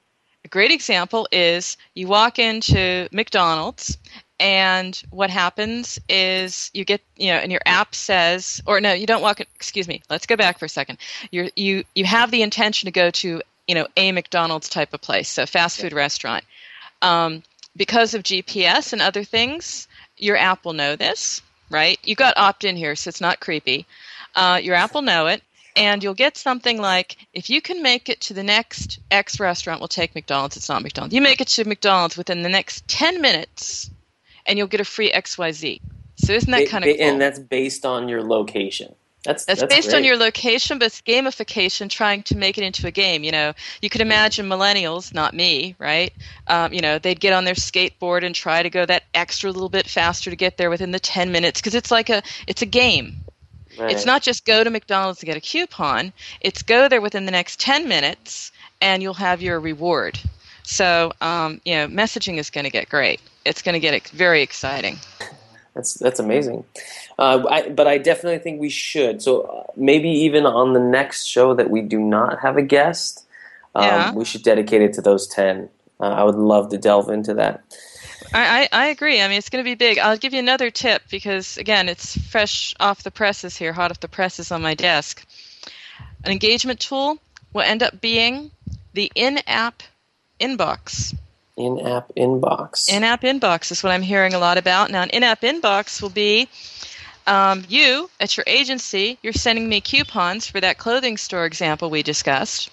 A 0.45 0.49
great 0.49 0.71
example 0.73 1.27
is 1.33 1.79
you 1.95 2.07
walk 2.07 2.39
into 2.39 3.09
McDonald's 3.13 3.97
and 4.41 5.01
what 5.11 5.31
happens 5.31 5.99
is 6.09 6.71
you 6.75 6.85
get 6.85 7.01
you 7.17 7.29
know 7.29 7.39
and 7.39 7.53
your 7.53 7.61
app 7.67 7.95
says 7.95 8.61
or 8.67 8.81
no 8.81 8.93
you 8.93 9.07
don't 9.07 9.23
walk 9.23 9.41
in, 9.41 9.47
excuse 9.55 9.87
me 9.87 10.03
let's 10.11 10.27
go 10.27 10.37
back 10.37 10.59
for 10.59 10.65
a 10.65 10.69
second 10.69 10.99
you 11.31 11.51
you 11.55 11.85
you 11.95 12.05
have 12.05 12.31
the 12.31 12.43
intention 12.43 12.87
to 12.87 12.91
go 12.91 13.11
to 13.11 13.41
you 13.69 13.75
know 13.75 13.87
a 13.97 14.13
McDonald's 14.13 14.69
type 14.69 14.93
of 14.93 15.01
place 15.01 15.29
so 15.29 15.47
fast 15.47 15.81
food 15.81 15.93
restaurant 15.93 16.45
um, 17.01 17.43
because 17.77 18.15
of 18.15 18.23
GPS 18.23 18.93
and 18.93 19.01
other 19.01 19.25
things 19.25 19.87
your 20.17 20.37
app 20.37 20.65
will 20.65 20.73
know 20.73 20.97
this 20.97 21.41
right 21.71 21.99
you 22.03 22.17
got 22.17 22.37
opt 22.37 22.65
in 22.65 22.77
here 22.77 22.97
so 22.97 23.09
it's 23.09 23.21
not 23.21 23.41
creepy 23.41 23.87
uh, 24.35 24.59
your 24.63 24.75
app 24.75 24.95
will 24.95 25.03
know 25.03 25.29
it 25.29 25.43
and 25.77 26.03
you'll 26.03 26.15
get 26.15 26.37
something 26.37 26.81
like 26.81 27.17
if 27.33 27.51
you 27.51 27.61
can 27.61 27.83
make 27.83 28.09
it 28.09 28.21
to 28.23 28.35
the 28.35 28.43
next 28.43 29.01
X 29.11 29.41
restaurant, 29.41 29.81
we'll 29.81 29.89
take 29.89 30.15
McDonald's, 30.15 30.57
it's 30.57 30.69
not 30.69 30.83
McDonald's. 30.83 31.15
You 31.15 31.21
make 31.21 31.41
it 31.41 31.49
to 31.49 31.65
McDonald's 31.65 32.17
within 32.17 32.43
the 32.43 32.49
next 32.49 32.87
10 32.89 33.21
minutes 33.21 33.91
and 34.47 34.59
you'll 34.59 34.69
get 34.69 34.81
a 34.81 34.85
free 34.85 35.11
XYZ. 35.11 35.81
So 36.17 36.33
isn't 36.33 36.51
that 36.51 36.69
kind 36.69 36.85
of 36.85 36.97
cool? 36.97 37.07
And 37.07 37.21
that's 37.21 37.39
based 37.39 37.85
on 37.85 38.09
your 38.09 38.23
location. 38.23 38.95
That's 39.25 39.47
That's, 39.47 39.61
that's 39.61 39.75
based 39.75 39.95
on 39.95 40.05
your 40.05 40.19
location, 40.19 40.79
but 40.79 40.87
it's 40.87 41.01
gamification 41.01 41.89
trying 41.89 42.23
to 42.25 42.37
make 42.37 42.59
it 42.59 42.65
into 42.65 42.87
a 42.87 42.91
game. 42.91 43.25
You 43.25 43.33
know, 43.33 43.55
you 43.81 43.89
could 43.89 44.03
imagine 44.03 44.47
millennials, 44.47 45.15
not 45.15 45.33
me, 45.33 45.75
right? 45.79 46.13
Um, 46.47 46.75
you 46.75 46.83
know, 46.83 46.99
they'd 46.99 47.19
get 47.19 47.33
on 47.33 47.45
their 47.45 47.55
skateboard 47.55 48.23
and 48.23 48.35
try 48.35 48.63
to 48.63 48.69
go 48.69 48.85
that 48.85 49.05
extra 49.15 49.51
little 49.51 49.71
bit 49.71 49.89
faster 49.89 50.29
to 50.29 50.37
get 50.37 50.59
there 50.59 50.69
within 50.69 50.91
the 50.91 51.01
10 51.01 51.33
minutes 51.33 51.61
because 51.61 51.75
it's 51.75 51.91
like 51.91 52.11
a, 52.11 52.23
it's 52.47 52.61
a 52.61 52.67
game. 52.67 53.24
Right. 53.79 53.91
It's 53.91 54.07
not 54.07 54.23
just 54.23 54.45
go 54.45 54.63
to 54.65 54.71
McDonald's 54.71 55.21
to 55.21 55.27
get 55.27 55.37
a 55.37 55.41
coupon. 55.41 56.13
It's 56.41 56.63
go 56.63 56.89
there 56.89 57.01
within 57.01 57.25
the 57.27 57.33
next 57.33 57.61
10 57.61 57.89
minutes 57.89 58.53
and 58.81 59.03
you'll 59.03 59.15
have 59.15 59.43
your 59.43 59.61
reward. 59.61 60.19
So, 60.63 61.13
um, 61.21 61.61
you 61.65 61.75
know, 61.75 61.89
messaging 61.89 62.39
is 62.39 62.51
going 62.51 62.65
to 62.65 62.71
get 62.71 62.89
great. 62.89 63.21
It's 63.45 63.63
going 63.63 63.75
to 63.75 63.81
get 63.81 64.09
very 64.09 64.43
exciting. 64.43 64.99
That's 65.75 65.95
that's 65.95 66.21
amazing. 66.21 66.65
Uh, 67.19 67.45
I, 67.51 67.69
but 67.69 67.87
I 67.89 67.99
definitely 67.99 68.39
think 68.39 68.61
we 68.61 68.69
should. 68.71 69.21
So 69.21 69.43
uh, 69.43 69.65
maybe 69.77 70.09
even 70.09 70.47
on 70.47 70.73
the 70.73 70.81
next 70.81 71.25
show 71.25 71.53
that 71.55 71.69
we 71.69 71.81
do 71.83 71.99
not 71.99 72.41
have 72.41 72.57
a 72.57 72.63
guest, 72.63 73.27
um, 73.75 73.85
Yeah. 73.85 74.13
we 74.13 74.25
should 74.25 74.43
dedicate 74.45 74.83
it 74.83 74.93
to 74.95 75.03
those 75.03 75.27
ten. 75.27 75.69
Uh, 76.01 76.05
I 76.05 76.23
would 76.23 76.37
love 76.37 76.69
to 76.71 76.79
delve 76.79 77.09
into 77.11 77.35
that. 77.35 77.63
I, 78.35 78.69
I, 78.73 78.85
I 78.85 78.87
agree. 78.89 79.21
I 79.21 79.29
mean, 79.29 79.39
it's 79.39 79.49
going 79.49 79.65
to 79.65 79.71
be 79.71 79.77
big. 79.77 79.99
I'll 79.99 80.19
give 80.19 80.33
you 80.33 80.41
another 80.41 80.71
tip 80.71 81.03
because, 81.09 81.57
again, 81.57 81.89
it's 81.89 82.19
fresh 82.19 82.75
off 82.81 83.05
the 83.05 83.13
presses 83.13 83.57
here, 83.57 83.73
hot 83.73 83.93
off 83.93 84.01
the 84.01 84.09
presses 84.09 84.51
on 84.51 84.61
my 84.61 84.75
desk. 84.75 85.25
An 86.25 86.33
engagement 86.33 86.81
tool 86.81 87.19
will 87.53 87.63
end 87.63 87.85
up 87.85 88.01
being 88.01 88.51
the 88.93 89.11
in 89.15 89.39
app 89.47 89.85
inbox. 90.41 91.15
In-app 91.57 92.11
inbox. 92.17 92.93
In 92.93 93.05
app 93.05 93.23
inbox 93.23 93.71
is 93.71 93.85
what 93.85 93.93
I'm 93.93 94.03
hearing 94.03 94.35
a 94.35 94.41
lot 94.41 94.59
about. 94.59 94.91
Now, 94.91 95.03
an 95.03 95.11
in 95.11 95.23
app 95.23 95.43
inbox 95.43 96.03
will 96.03 96.11
be 96.11 96.49
um, 97.29 97.63
you 97.69 98.11
at 98.19 98.37
your 98.37 98.45
agency, 98.49 99.19
you're 99.23 99.33
sending 99.33 99.69
me 99.69 99.81
coupons 99.81 100.49
for 100.49 100.61
that 100.61 100.79
clothing 100.79 101.17
store 101.17 101.47
example 101.47 101.89
we 101.91 102.03
discussed. 102.03 102.71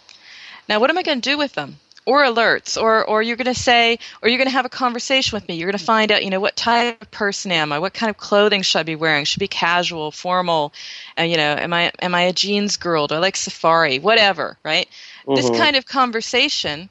Now, 0.67 0.79
what 0.79 0.89
am 0.89 0.97
I 0.97 1.03
going 1.03 1.21
to 1.21 1.29
do 1.29 1.37
with 1.37 1.53
them? 1.53 1.77
Or 2.05 2.23
alerts, 2.23 2.81
or, 2.81 3.05
or 3.05 3.21
you're 3.21 3.37
going 3.37 3.53
to 3.53 3.59
say, 3.59 3.99
or 4.21 4.29
you're 4.29 4.39
going 4.39 4.47
to 4.49 4.53
have 4.53 4.65
a 4.65 4.69
conversation 4.69 5.35
with 5.35 5.47
me. 5.47 5.55
You're 5.55 5.69
going 5.71 5.77
to 5.77 5.83
find 5.85 6.11
out, 6.11 6.23
you 6.23 6.31
know, 6.31 6.39
what 6.39 6.55
type 6.55 6.99
of 7.01 7.11
person 7.11 7.51
am 7.51 7.71
I? 7.71 7.77
What 7.79 7.93
kind 7.93 8.09
of 8.09 8.17
clothing 8.17 8.63
should 8.63 8.79
I 8.79 8.83
be 8.83 8.95
wearing? 8.95 9.23
Should 9.23 9.39
be 9.39 9.47
casual, 9.47 10.11
formal? 10.11 10.73
And 11.15 11.29
you 11.29 11.37
know, 11.37 11.55
am 11.59 11.73
I 11.73 11.91
am 12.01 12.15
I 12.15 12.21
a 12.21 12.33
jeans 12.33 12.75
girl? 12.75 13.05
Do 13.07 13.15
I 13.15 13.19
like 13.19 13.35
safari? 13.35 13.99
Whatever, 13.99 14.57
right? 14.65 14.87
This 15.35 15.49
Mhm. 15.49 15.57
kind 15.57 15.75
of 15.75 15.85
conversation 15.85 16.89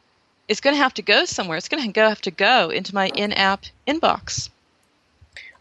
is 0.49 0.61
going 0.61 0.75
to 0.77 0.83
have 0.83 0.95
to 0.95 1.03
go 1.03 1.25
somewhere. 1.25 1.59
It's 1.59 1.69
going 1.69 1.83
to 1.83 1.93
go 1.93 2.09
have 2.09 2.21
to 2.23 2.31
go 2.31 2.71
into 2.71 2.95
my 2.95 3.09
in-app 3.09 3.65
inbox. 3.89 4.49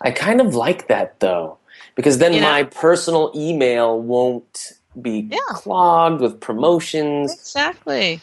I 0.02 0.12
kind 0.12 0.42
of 0.42 0.56
like 0.56 0.88
that 0.88 1.20
though, 1.20 1.58
because 1.96 2.20
then 2.20 2.34
You 2.34 2.42
know? 2.42 2.52
my 2.52 2.64
personal 2.64 3.32
email 3.36 4.00
won't 4.00 4.74
be 5.02 5.28
Yeah. 5.32 5.38
clogged 5.50 6.22
with 6.22 6.40
promotions. 6.40 7.32
Exactly. 7.34 8.22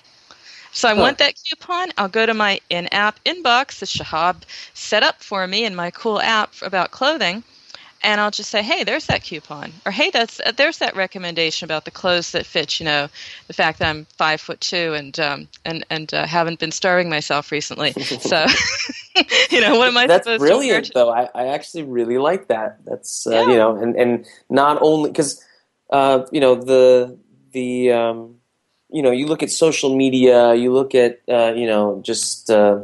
So 0.76 0.88
I 0.90 0.94
Huh. 0.94 1.02
want 1.02 1.18
that 1.18 1.34
coupon. 1.48 1.90
I'll 1.96 2.08
go 2.08 2.26
to 2.26 2.34
my 2.34 2.60
in-app 2.70 3.18
inbox 3.24 3.80
that 3.80 3.88
Shahab 3.88 4.42
set 4.74 5.02
up 5.02 5.22
for 5.22 5.46
me 5.46 5.64
in 5.64 5.74
my 5.74 5.90
cool 5.90 6.20
app 6.20 6.52
about 6.62 6.90
clothing, 6.92 7.44
and 8.02 8.20
I'll 8.20 8.30
just 8.30 8.50
say, 8.50 8.62
"Hey, 8.62 8.84
there's 8.84 9.06
that 9.06 9.24
coupon," 9.24 9.72
or 9.86 9.92
"Hey, 9.92 10.10
that's 10.10 10.40
uh, 10.40 10.52
there's 10.56 10.78
that 10.78 10.94
recommendation 10.96 11.64
about 11.64 11.86
the 11.86 11.90
clothes 11.90 12.32
that 12.32 12.46
fit." 12.46 12.78
You 12.80 12.84
know, 12.86 13.08
the 13.48 13.54
fact 13.54 13.78
that 13.80 13.88
I'm 13.88 14.06
five 14.18 14.40
foot 14.40 14.60
two 14.60 14.94
and 14.94 15.18
um, 15.18 15.48
and 15.64 15.86
and 15.90 16.12
uh, 16.14 16.26
haven't 16.26 16.60
been 16.60 16.72
starving 16.72 17.08
myself 17.10 17.50
recently. 17.52 17.92
so, 18.20 18.46
you 19.50 19.62
know, 19.62 19.76
what 19.78 19.88
am 19.88 19.96
I 19.98 20.08
That's 20.08 20.28
supposed 20.28 20.48
to 20.48 20.58
wear? 20.68 20.82
brilliant, 20.82 20.82
to- 20.82 20.94
though. 20.94 21.10
I, 21.10 21.28
I 21.34 21.46
actually 21.48 21.84
really 21.84 22.18
like 22.18 22.48
that. 22.48 22.78
That's 22.84 23.26
uh, 23.26 23.40
Yeah. 23.40 23.48
you 23.48 23.56
know, 23.56 23.76
and 23.76 23.96
and 23.96 24.26
not 24.50 24.78
only 24.82 25.10
because 25.10 25.44
uh, 25.90 26.26
you 26.32 26.40
know 26.40 26.56
the 26.56 27.18
the 27.52 27.92
um, 27.92 28.36
you 28.90 29.02
know 29.02 29.10
you 29.10 29.26
look 29.26 29.42
at 29.42 29.50
social 29.50 29.94
media, 29.94 30.54
you 30.54 30.72
look 30.72 30.94
at 30.94 31.20
uh, 31.28 31.52
you 31.54 31.66
know 31.66 32.00
just 32.04 32.50
uh, 32.50 32.80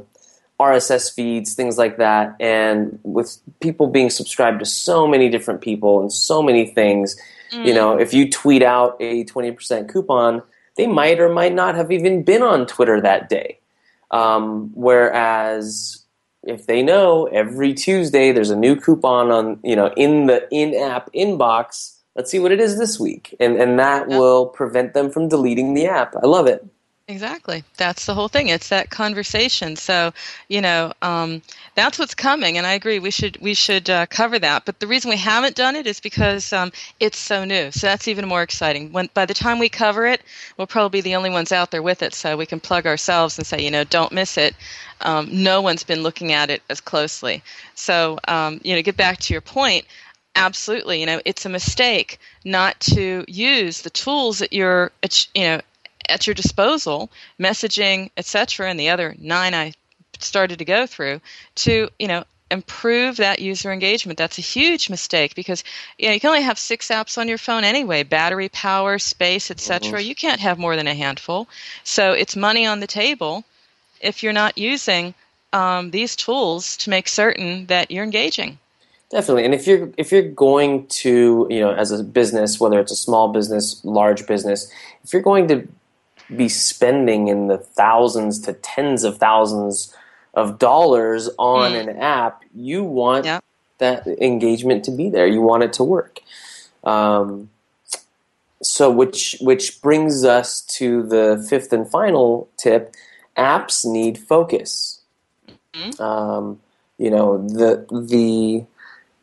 RSS 0.61 1.13
feeds, 1.13 1.55
things 1.55 1.79
like 1.79 1.99
that, 1.99 2.37
and 2.41 2.99
with 3.03 3.39
people 3.61 3.87
being 3.87 4.11
subscribed 4.11 4.61
to 4.61 4.67
so 4.67 5.07
many 5.07 5.29
different 5.29 5.61
people 5.61 6.01
and 6.01 6.13
so 6.13 6.43
many 6.43 6.67
things, 6.67 7.17
mm. 7.53 7.67
you 7.67 7.75
know, 7.75 7.99
if 7.99 8.13
you 8.13 8.31
tweet 8.31 8.63
out 8.63 8.97
a 9.01 9.25
twenty 9.25 9.53
percent 9.53 9.89
coupon, 9.93 10.43
they 10.77 10.87
might 10.87 11.21
or 11.21 11.29
might 11.29 11.55
not 11.55 11.75
have 11.75 11.91
even 11.91 12.23
been 12.23 12.43
on 12.43 12.67
Twitter 12.67 13.01
that 13.01 13.29
day. 13.29 13.59
Um, 14.11 14.71
whereas 14.75 16.03
if 16.45 16.67
they 16.67 16.83
know 16.83 17.27
every 17.27 17.73
Tuesday 17.73 18.33
there's 18.33 18.51
a 18.51 18.57
new 18.57 18.77
coupon 18.77 19.31
on 19.31 19.61
you 19.63 19.77
know 19.77 19.93
in 19.97 20.27
the 20.27 20.49
in-app 20.51 21.11
inbox 21.15 21.99
let's 22.15 22.31
see 22.31 22.39
what 22.39 22.53
it 22.53 22.61
is 22.61 22.79
this 22.79 22.99
week. 22.99 23.35
And 23.41 23.57
and 23.57 23.79
that 23.79 24.09
yep. 24.09 24.19
will 24.19 24.47
prevent 24.47 24.95
them 24.95 25.11
from 25.11 25.29
deleting 25.29 25.75
the 25.75 25.87
app. 25.87 26.15
I 26.17 26.27
love 26.27 26.47
it. 26.47 26.67
Exactly. 27.09 27.65
That's 27.79 28.07
the 28.07 28.15
whole 28.15 28.29
thing. 28.29 28.49
It's 28.49 28.69
that 28.69 28.91
conversation. 28.91 29.75
So 29.75 30.13
you 30.49 30.61
know 30.61 30.93
um, 31.03 31.43
that's 31.75 31.99
what's 31.99 32.15
coming 32.15 32.57
and 32.57 32.67
i 32.67 32.73
agree. 32.73 33.01
We 33.01 33.11
should 33.11 33.37
we 33.41 33.55
should 33.55 33.91
uh, 33.91 34.07
cover 34.07 34.39
that. 34.39 34.65
But 34.65 34.79
the 34.79 34.87
reason 34.87 35.11
we 35.11 35.17
haven't 35.17 35.57
done 35.57 35.75
it 35.75 35.87
is 35.87 35.99
because 35.99 36.53
um, 36.53 36.71
it's 37.01 37.19
so 37.19 37.45
new. 37.45 37.73
So 37.73 37.89
that's 37.89 38.09
even 38.09 38.29
more 38.29 38.43
exciting. 38.43 38.93
When 38.93 39.11
by 39.15 39.27
the 39.27 39.35
time 39.35 39.59
we 39.59 39.69
cover 39.69 40.07
it 40.07 40.23
we'll 40.57 40.67
probably 40.69 41.01
be 41.01 41.03
the 41.03 41.17
only 41.17 41.31
ones 41.31 41.51
out 41.51 41.71
there 41.71 41.83
with 41.83 42.03
it 42.03 42.15
so 42.15 42.37
we 42.37 42.47
can 42.47 42.61
plug 42.61 42.87
ourselves 42.87 43.37
and 43.37 43.47
say 43.47 43.61
you 43.63 43.71
know 43.71 43.85
don't 43.85 44.13
miss 44.13 44.39
it. 44.39 44.55
Um, 45.01 45.29
no 45.33 45.61
one's 45.61 45.83
been 45.83 46.05
looking 46.05 46.33
at 46.33 46.51
it 46.51 46.63
as 46.71 46.81
closely. 46.81 47.43
So 47.75 48.21
um, 48.29 48.61
you 48.63 48.77
know 48.77 48.83
get 48.83 48.97
back 48.97 49.19
to 49.19 49.35
your 49.35 49.43
point 49.43 49.87
absolutely. 50.37 51.01
You 51.01 51.07
know 51.07 51.21
it's 51.25 51.47
a 51.47 51.49
mistake 51.49 52.19
not 52.45 52.79
to 52.81 53.25
use 53.29 53.83
the 53.83 53.91
tools 53.91 54.39
that 54.39 54.53
you're 54.53 54.93
you 55.35 55.45
know 55.45 55.61
at 56.09 56.27
your 56.27 56.35
disposal 56.35 57.11
messaging 57.39 58.11
etc 58.17 58.69
and 58.69 58.79
the 58.79 58.89
other 58.89 59.15
nine 59.19 59.55
i 59.55 59.73
started 60.19 60.59
to 60.59 60.65
go 60.65 60.87
through 60.87 61.21
to 61.55 61.89
you 61.99 62.09
know 62.09 62.25
improve 62.51 63.17
that 63.17 63.39
user 63.39 63.73
engagement. 63.73 64.19
That's 64.19 64.39
a 64.39 64.43
huge 64.43 64.91
mistake 64.91 65.35
because 65.35 65.65
you 65.99 66.07
know 66.07 66.15
you 66.15 66.21
can 66.21 66.29
only 66.29 66.43
have 66.43 66.59
six 66.59 66.89
apps 66.89 67.17
on 67.17 67.27
your 67.27 67.39
phone 67.39 67.65
anyway 67.65 68.03
battery 68.03 68.51
power 68.51 68.99
space 68.99 69.51
etc 69.51 69.99
mm-hmm. 69.99 70.09
you 70.09 70.15
can't 70.15 70.41
have 70.41 70.59
more 70.59 70.77
than 70.77 70.87
a 70.87 70.95
handful. 70.95 71.49
So 71.83 72.13
it's 72.13 72.37
money 72.37 72.67
on 72.67 72.81
the 72.81 72.87
table 72.87 73.45
if 74.01 74.23
you're 74.23 74.33
not 74.33 74.59
using 74.59 75.15
um, 75.53 75.91
these 75.91 76.15
tools 76.15 76.77
to 76.79 76.91
make 76.91 77.09
certain 77.09 77.67
that 77.67 77.91
you're 77.91 78.05
engaging 78.05 78.59
Definitely, 79.13 79.45
and 79.45 79.53
if 79.53 79.67
you're 79.67 79.91
if 79.99 80.11
you're 80.11 80.23
going 80.23 80.87
to 80.87 81.47
you 81.51 81.61
know 81.61 81.71
as 81.71 81.93
a 81.93 82.03
business, 82.03 82.59
whether 82.59 82.81
it's 82.81 82.91
a 82.91 82.97
small 82.97 83.29
business, 83.31 83.85
large 83.85 84.27
business, 84.27 84.73
if 85.05 85.13
you're 85.13 85.21
going 85.21 85.49
to 85.49 85.69
be 86.35 86.49
spending 86.49 87.29
in 87.29 87.47
the 87.47 87.59
thousands 87.59 88.41
to 88.41 88.55
tens 88.55 89.05
of 89.05 89.19
thousands 89.19 89.95
of 90.33 90.59
dollars 90.59 91.29
on 91.39 91.73
mm. 91.73 91.81
an 91.83 91.99
app, 91.99 92.43
you 92.55 92.83
want 92.83 93.27
that 93.77 94.07
engagement 94.07 94.83
to 94.85 94.91
be 94.91 95.11
there. 95.11 95.27
You 95.27 95.43
want 95.43 95.63
it 95.63 95.75
to 95.75 95.85
work. 95.85 96.21
Um, 96.83 97.51
so, 98.63 98.91
which 98.91 99.37
which 99.43 99.83
brings 99.83 100.25
us 100.25 100.63
to 100.79 101.03
the 101.03 101.47
fifth 101.51 101.71
and 101.75 101.87
final 101.87 102.49
tip: 102.57 102.95
apps 103.37 103.85
need 103.85 104.17
focus. 104.17 105.03
Mm-hmm. 105.75 106.03
Um, 106.03 106.61
you 106.97 107.11
know 107.11 107.47
the 107.47 107.87
the 108.09 108.65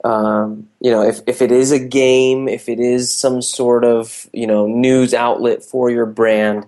um, 0.03 0.69
you 0.79 0.91
know, 0.91 1.01
if, 1.01 1.19
if 1.27 1.41
it 1.41 1.51
is 1.51 1.71
a 1.71 1.79
game, 1.79 2.47
if 2.47 2.69
it 2.69 2.79
is 2.79 3.15
some 3.15 3.41
sort 3.41 3.83
of 3.83 4.29
you 4.33 4.47
know 4.47 4.65
news 4.65 5.13
outlet 5.13 5.63
for 5.63 5.89
your 5.89 6.05
brand, 6.05 6.65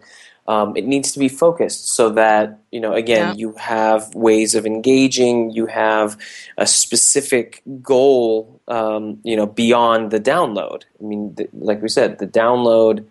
um, 0.47 0.75
it 0.75 0.85
needs 0.85 1.13
to 1.13 1.19
be 1.19 1.29
focused 1.29 1.89
so 1.89 2.09
that 2.09 2.59
you 2.71 2.79
know 2.81 2.93
again 2.93 3.29
yeah. 3.29 3.33
you 3.35 3.53
have 3.53 4.13
ways 4.13 4.53
of 4.53 4.65
engaging, 4.65 5.51
you 5.51 5.65
have 5.67 6.17
a 6.57 6.67
specific 6.67 7.61
goal, 7.81 8.59
um, 8.67 9.19
you 9.23 9.35
know, 9.35 9.45
beyond 9.45 10.11
the 10.11 10.19
download. 10.19 10.83
I 10.99 11.03
mean, 11.03 11.33
the, 11.35 11.47
like 11.53 11.81
we 11.81 11.89
said, 11.89 12.19
the 12.19 12.27
download. 12.27 13.05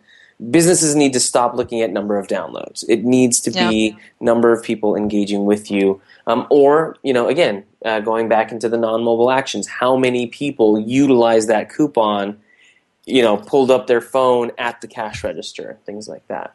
Businesses 0.49 0.95
need 0.95 1.13
to 1.13 1.21
stop 1.21 1.55
looking 1.55 1.83
at 1.83 1.91
number 1.91 2.19
of 2.19 2.27
downloads. 2.27 2.85
It 2.89 3.05
needs 3.05 3.41
to 3.41 3.51
yeah. 3.51 3.69
be 3.69 3.99
number 4.21 4.53
of 4.53 4.63
people 4.63 4.97
engaging 4.97 5.45
with 5.45 5.71
you, 5.71 6.01
um, 6.27 6.47
or 6.51 6.97
you 7.03 7.13
know, 7.13 7.29
again, 7.29 7.65
uh, 7.85 8.01
going 8.01 8.29
back 8.29 8.51
into 8.51 8.69
the 8.69 8.79
non-mobile 8.79 9.31
actions, 9.31 9.67
how 9.67 9.97
many 9.97 10.29
people 10.29 10.79
utilize 10.79 11.47
that 11.49 11.71
coupon, 11.71 12.39
you 13.05 13.21
know, 13.23 13.37
pulled 13.37 13.71
up 13.71 13.87
their 13.87 14.01
phone 14.01 14.51
at 14.57 14.81
the 14.81 14.89
cash 14.89 15.23
register, 15.23 15.79
things 15.85 16.09
like 16.09 16.27
that. 16.29 16.55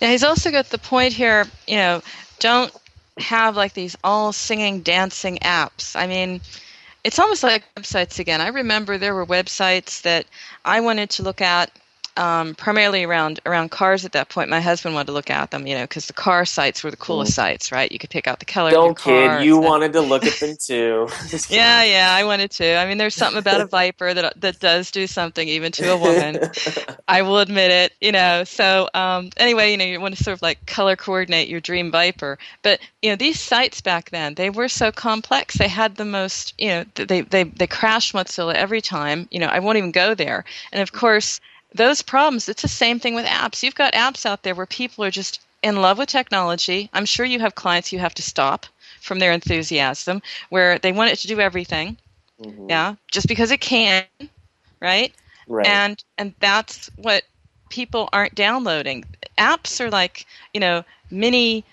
Now 0.00 0.10
he's 0.10 0.24
also 0.24 0.50
got 0.50 0.66
the 0.66 0.78
point 0.78 1.12
here, 1.12 1.46
you 1.66 1.76
know, 1.76 2.02
don't 2.38 2.74
have 3.18 3.56
like 3.56 3.74
these 3.74 3.96
all 4.04 4.32
singing, 4.32 4.80
dancing 4.80 5.38
apps. 5.38 5.96
I 5.96 6.06
mean, 6.06 6.40
it's 7.04 7.18
almost 7.18 7.42
like 7.42 7.64
websites 7.76 8.18
again. 8.18 8.40
I 8.40 8.48
remember 8.48 8.98
there 8.98 9.14
were 9.14 9.26
websites 9.26 10.02
that 10.02 10.26
I 10.64 10.80
wanted 10.80 11.10
to 11.10 11.22
look 11.22 11.40
at 11.40 11.70
um, 12.16 12.54
primarily 12.54 13.04
around 13.04 13.40
around 13.46 13.70
cars 13.70 14.04
at 14.04 14.12
that 14.12 14.28
point. 14.28 14.48
My 14.48 14.60
husband 14.60 14.94
wanted 14.94 15.06
to 15.06 15.12
look 15.12 15.30
at 15.30 15.50
them, 15.50 15.66
you 15.66 15.74
know, 15.74 15.84
because 15.84 16.06
the 16.06 16.12
car 16.12 16.44
sites 16.44 16.82
were 16.82 16.90
the 16.90 16.96
coolest 16.96 17.32
mm. 17.32 17.36
sites, 17.36 17.72
right? 17.72 17.90
You 17.90 17.98
could 17.98 18.10
pick 18.10 18.26
out 18.26 18.38
the 18.38 18.44
color. 18.44 18.70
Don't 18.70 18.98
kid, 18.98 19.44
you 19.44 19.58
wanted 19.58 19.92
to 19.94 20.00
look 20.00 20.24
at 20.24 20.34
them 20.40 20.56
too. 20.60 21.08
yeah, 21.48 21.84
yeah, 21.84 22.14
I 22.16 22.24
wanted 22.24 22.50
to. 22.52 22.76
I 22.76 22.86
mean, 22.86 22.98
there's 22.98 23.14
something 23.14 23.38
about 23.38 23.60
a 23.60 23.66
Viper 23.66 24.14
that 24.14 24.40
that 24.40 24.60
does 24.60 24.90
do 24.90 25.06
something 25.06 25.46
even 25.48 25.72
to 25.72 25.92
a 25.92 25.96
woman. 25.96 26.38
I 27.08 27.22
will 27.22 27.38
admit 27.38 27.70
it, 27.70 27.92
you 28.00 28.12
know. 28.12 28.44
So 28.44 28.88
um, 28.94 29.30
anyway, 29.36 29.70
you 29.70 29.76
know, 29.76 29.84
you 29.84 30.00
want 30.00 30.16
to 30.16 30.24
sort 30.24 30.36
of 30.36 30.42
like 30.42 30.64
color 30.66 30.96
coordinate 30.96 31.48
your 31.48 31.60
dream 31.60 31.90
Viper, 31.90 32.38
but 32.62 32.80
you 33.02 33.10
know, 33.10 33.16
these 33.16 33.40
sites 33.40 33.80
back 33.80 34.10
then 34.10 34.34
they 34.34 34.50
were 34.50 34.68
so 34.68 34.90
complex. 34.90 35.56
They 35.56 35.68
had 35.68 35.96
the 35.96 36.04
most, 36.04 36.54
you 36.58 36.68
know, 36.68 36.84
they 36.94 37.20
they 37.20 37.44
they 37.44 37.66
crash 37.66 38.12
Mozilla 38.12 38.54
every 38.54 38.80
time. 38.80 39.28
You 39.30 39.40
know, 39.40 39.46
I 39.46 39.60
won't 39.60 39.78
even 39.78 39.92
go 39.92 40.14
there, 40.14 40.44
and 40.72 40.82
of 40.82 40.92
course 40.92 41.40
those 41.76 42.02
problems, 42.02 42.48
it's 42.48 42.62
the 42.62 42.68
same 42.68 42.98
thing 42.98 43.14
with 43.14 43.26
apps. 43.26 43.62
You've 43.62 43.74
got 43.74 43.94
apps 43.94 44.26
out 44.26 44.42
there 44.42 44.54
where 44.54 44.66
people 44.66 45.04
are 45.04 45.10
just 45.10 45.40
in 45.62 45.82
love 45.82 45.98
with 45.98 46.08
technology. 46.08 46.90
I'm 46.92 47.06
sure 47.06 47.26
you 47.26 47.40
have 47.40 47.54
clients 47.54 47.92
you 47.92 47.98
have 47.98 48.14
to 48.14 48.22
stop 48.22 48.66
from 49.00 49.18
their 49.18 49.32
enthusiasm 49.32 50.22
where 50.50 50.78
they 50.78 50.92
want 50.92 51.12
it 51.12 51.16
to 51.20 51.28
do 51.28 51.40
everything. 51.40 51.96
Mm-hmm. 52.40 52.68
Yeah, 52.68 52.96
just 53.10 53.28
because 53.28 53.50
it 53.50 53.60
can, 53.60 54.04
right? 54.80 55.14
Right. 55.48 55.66
And 55.66 56.02
and 56.18 56.34
that's 56.40 56.90
what 56.96 57.24
people 57.70 58.08
aren't 58.12 58.34
downloading. 58.34 59.04
Apps 59.38 59.80
are 59.80 59.90
like, 59.90 60.26
you 60.52 60.60
know, 60.60 60.84
mini 61.10 61.64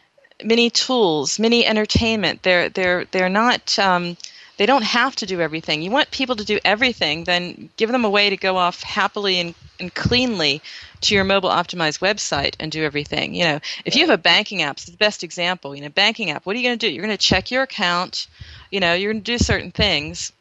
mini 0.43 0.69
tools, 0.69 1.39
mini 1.39 1.65
entertainment. 1.65 2.43
They're 2.43 2.69
they're 2.69 3.05
they're 3.05 3.29
not 3.29 3.77
um, 3.79 4.17
they 4.57 4.65
don't 4.65 4.83
have 4.83 5.15
to 5.17 5.25
do 5.25 5.41
everything. 5.41 5.81
You 5.81 5.91
want 5.91 6.11
people 6.11 6.35
to 6.35 6.45
do 6.45 6.59
everything, 6.63 7.23
then 7.23 7.69
give 7.77 7.91
them 7.91 8.05
a 8.05 8.09
way 8.09 8.29
to 8.29 8.37
go 8.37 8.57
off 8.57 8.83
happily 8.83 9.39
and, 9.39 9.55
and 9.79 9.93
cleanly 9.93 10.61
to 11.01 11.15
your 11.15 11.23
mobile 11.23 11.49
optimized 11.49 11.99
website 11.99 12.55
and 12.59 12.71
do 12.71 12.83
everything. 12.83 13.33
You 13.33 13.45
know, 13.45 13.59
if 13.85 13.95
you 13.95 14.01
have 14.05 14.13
a 14.13 14.21
banking 14.21 14.61
app, 14.61 14.77
it's 14.77 14.85
the 14.85 14.97
best 14.97 15.23
example. 15.23 15.75
You 15.75 15.81
know, 15.81 15.89
banking 15.89 16.29
app, 16.29 16.45
what 16.45 16.55
are 16.55 16.59
you 16.59 16.67
going 16.67 16.77
to 16.77 16.87
do? 16.87 16.93
You're 16.93 17.05
going 17.05 17.17
to 17.17 17.23
check 17.23 17.49
your 17.49 17.63
account, 17.63 18.27
you 18.71 18.79
know, 18.79 18.93
you're 18.93 19.11
going 19.11 19.23
to 19.23 19.31
do 19.31 19.37
certain 19.37 19.71
things. 19.71 20.31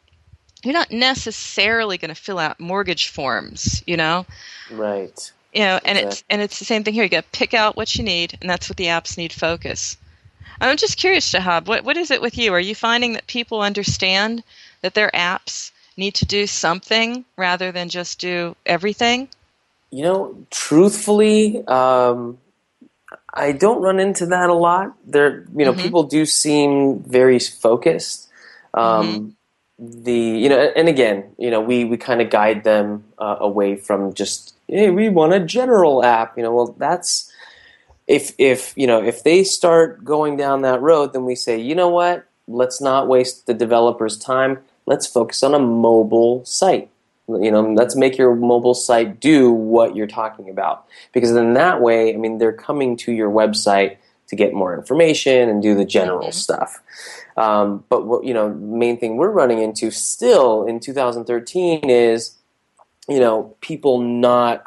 You're 0.63 0.73
not 0.73 0.91
necessarily 0.91 1.97
going 1.97 2.09
to 2.09 2.15
fill 2.15 2.39
out 2.39 2.59
mortgage 2.59 3.09
forms, 3.09 3.83
you 3.85 3.97
know? 3.97 4.25
Right. 4.71 5.31
You 5.53 5.61
know, 5.61 5.79
and 5.83 5.97
exactly. 5.97 6.07
it's 6.07 6.23
and 6.29 6.41
it's 6.41 6.59
the 6.59 6.65
same 6.65 6.83
thing 6.83 6.95
here. 6.95 7.03
You 7.03 7.09
got 7.09 7.31
to 7.31 7.37
pick 7.37 7.53
out 7.53 7.75
what 7.75 7.95
you 7.95 8.03
need, 8.03 8.37
and 8.41 8.49
that's 8.49 8.69
what 8.69 8.77
the 8.77 8.85
apps 8.85 9.17
need 9.17 9.31
focus. 9.31 9.97
I'm 10.61 10.77
just 10.77 10.97
curious, 10.97 11.31
Shahab, 11.31 11.67
what, 11.67 11.83
what 11.83 11.97
is 11.97 12.11
it 12.11 12.21
with 12.21 12.37
you? 12.37 12.53
Are 12.53 12.59
you 12.59 12.75
finding 12.75 13.13
that 13.13 13.27
people 13.27 13.61
understand 13.61 14.43
that 14.81 14.93
their 14.93 15.11
apps 15.13 15.71
need 15.97 16.15
to 16.15 16.25
do 16.25 16.47
something 16.47 17.25
rather 17.37 17.71
than 17.71 17.89
just 17.89 18.19
do 18.19 18.55
everything? 18.65 19.29
You 19.91 20.03
know, 20.03 20.37
truthfully, 20.49 21.65
um, 21.67 22.37
I 23.33 23.51
don't 23.51 23.81
run 23.81 23.99
into 23.99 24.25
that 24.27 24.49
a 24.49 24.53
lot. 24.53 24.93
There, 25.05 25.45
you 25.55 25.65
know, 25.65 25.73
mm-hmm. 25.73 25.81
people 25.81 26.03
do 26.03 26.25
seem 26.25 26.99
very 26.99 27.39
focused. 27.39 28.29
Um, 28.73 29.07
mm-hmm. 29.07 29.29
The 30.03 30.13
you 30.13 30.49
know, 30.49 30.71
and 30.75 30.87
again, 30.87 31.25
you 31.37 31.49
know, 31.49 31.59
we 31.59 31.83
we 31.83 31.97
kind 31.97 32.21
of 32.21 32.29
guide 32.29 32.63
them 32.63 33.03
uh, 33.17 33.37
away 33.39 33.75
from 33.75 34.13
just 34.13 34.55
hey, 34.67 34.91
we 34.91 35.09
want 35.09 35.33
a 35.33 35.39
general 35.39 36.03
app. 36.03 36.37
You 36.37 36.43
know, 36.43 36.53
well, 36.53 36.75
that's 36.77 37.31
if 38.07 38.33
if 38.37 38.73
you 38.75 38.87
know 38.87 39.01
if 39.01 39.23
they 39.23 39.43
start 39.43 40.03
going 40.03 40.37
down 40.37 40.61
that 40.61 40.81
road, 40.81 41.13
then 41.13 41.25
we 41.25 41.35
say, 41.35 41.59
you 41.59 41.75
know 41.75 41.89
what? 41.89 42.27
Let's 42.47 42.81
not 42.81 43.07
waste 43.07 43.47
the 43.47 43.53
developer's 43.53 44.17
time. 44.17 44.59
Let's 44.85 45.07
focus 45.07 45.43
on 45.43 45.53
a 45.53 45.59
mobile 45.59 46.43
site. 46.45 46.89
You 47.27 47.51
know, 47.51 47.61
let's 47.61 47.95
make 47.95 48.17
your 48.17 48.35
mobile 48.35 48.73
site 48.73 49.21
do 49.21 49.49
what 49.49 49.95
you're 49.95 50.07
talking 50.07 50.49
about. 50.49 50.85
Because 51.13 51.33
then 51.33 51.53
that 51.53 51.79
way, 51.79 52.13
I 52.13 52.17
mean, 52.17 52.37
they're 52.37 52.51
coming 52.51 52.97
to 52.97 53.13
your 53.13 53.29
website 53.29 53.95
to 54.27 54.35
get 54.35 54.53
more 54.53 54.77
information 54.77 55.47
and 55.47 55.61
do 55.61 55.73
the 55.73 55.85
general 55.85 56.27
mm-hmm. 56.27 56.31
stuff. 56.31 56.81
Um, 57.37 57.85
but 57.87 58.05
what 58.05 58.25
you 58.25 58.33
know, 58.33 58.49
main 58.49 58.99
thing 58.99 59.15
we're 59.15 59.31
running 59.31 59.61
into 59.61 59.89
still 59.89 60.65
in 60.65 60.79
2013 60.81 61.89
is, 61.89 62.35
you 63.07 63.19
know, 63.19 63.55
people 63.61 63.99
not 64.01 64.63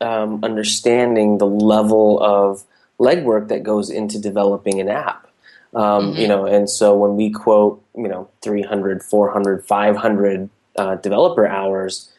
um, 0.00 0.40
understanding 0.44 1.38
the 1.38 1.46
level 1.46 2.22
of 2.22 2.64
legwork 2.98 3.48
that 3.48 3.62
goes 3.62 3.90
into 3.90 4.18
developing 4.18 4.80
an 4.80 4.88
app. 4.88 5.26
Um, 5.74 5.82
Mm-hmm. 6.12 6.20
You 6.20 6.28
know, 6.28 6.46
and 6.46 6.70
so 6.70 6.94
when 6.96 7.16
we 7.16 7.30
quote, 7.30 7.82
you 7.96 8.06
know, 8.08 8.28
300, 8.42 9.02
400, 9.02 9.64
500 9.66 10.48
uh, 10.76 10.94
developer 10.96 11.46
hours, 11.46 12.10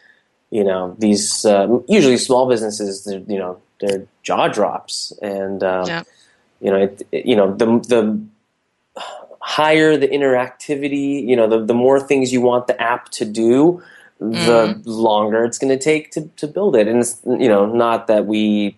you 0.51 0.63
know, 0.63 0.95
these 0.99 1.45
uh, 1.45 1.79
usually 1.87 2.17
small 2.17 2.47
businesses, 2.49 3.07
you 3.27 3.39
know, 3.39 3.61
their 3.81 4.05
jaw 4.23 4.47
drops, 4.49 5.11
and 5.21 5.63
um, 5.63 5.87
Yeah. 5.87 6.03
you 6.61 6.69
know, 6.71 6.77
it, 6.77 7.01
it- 7.11 7.25
you 7.25 7.35
know, 7.35 7.53
the 7.55 7.65
the 7.87 8.19
higher 9.41 9.95
the 9.97 10.07
interactivity, 10.07 11.25
you 11.25 11.35
know, 11.35 11.47
the 11.47 11.63
the 11.65 11.73
more 11.73 11.99
things 11.99 12.33
you 12.33 12.41
want 12.41 12.67
the 12.67 12.81
app 12.81 13.09
to 13.09 13.25
do, 13.25 13.81
the 14.19 14.81
longer 14.85 15.43
it's 15.45 15.57
going 15.57 15.77
to 15.77 15.83
take 15.83 16.11
to 16.11 16.21
to 16.37 16.47
build 16.47 16.75
it. 16.75 16.87
And 16.87 16.99
it's, 16.99 17.21
you 17.25 17.47
know, 17.47 17.65
not 17.65 18.07
that 18.07 18.25
we 18.25 18.77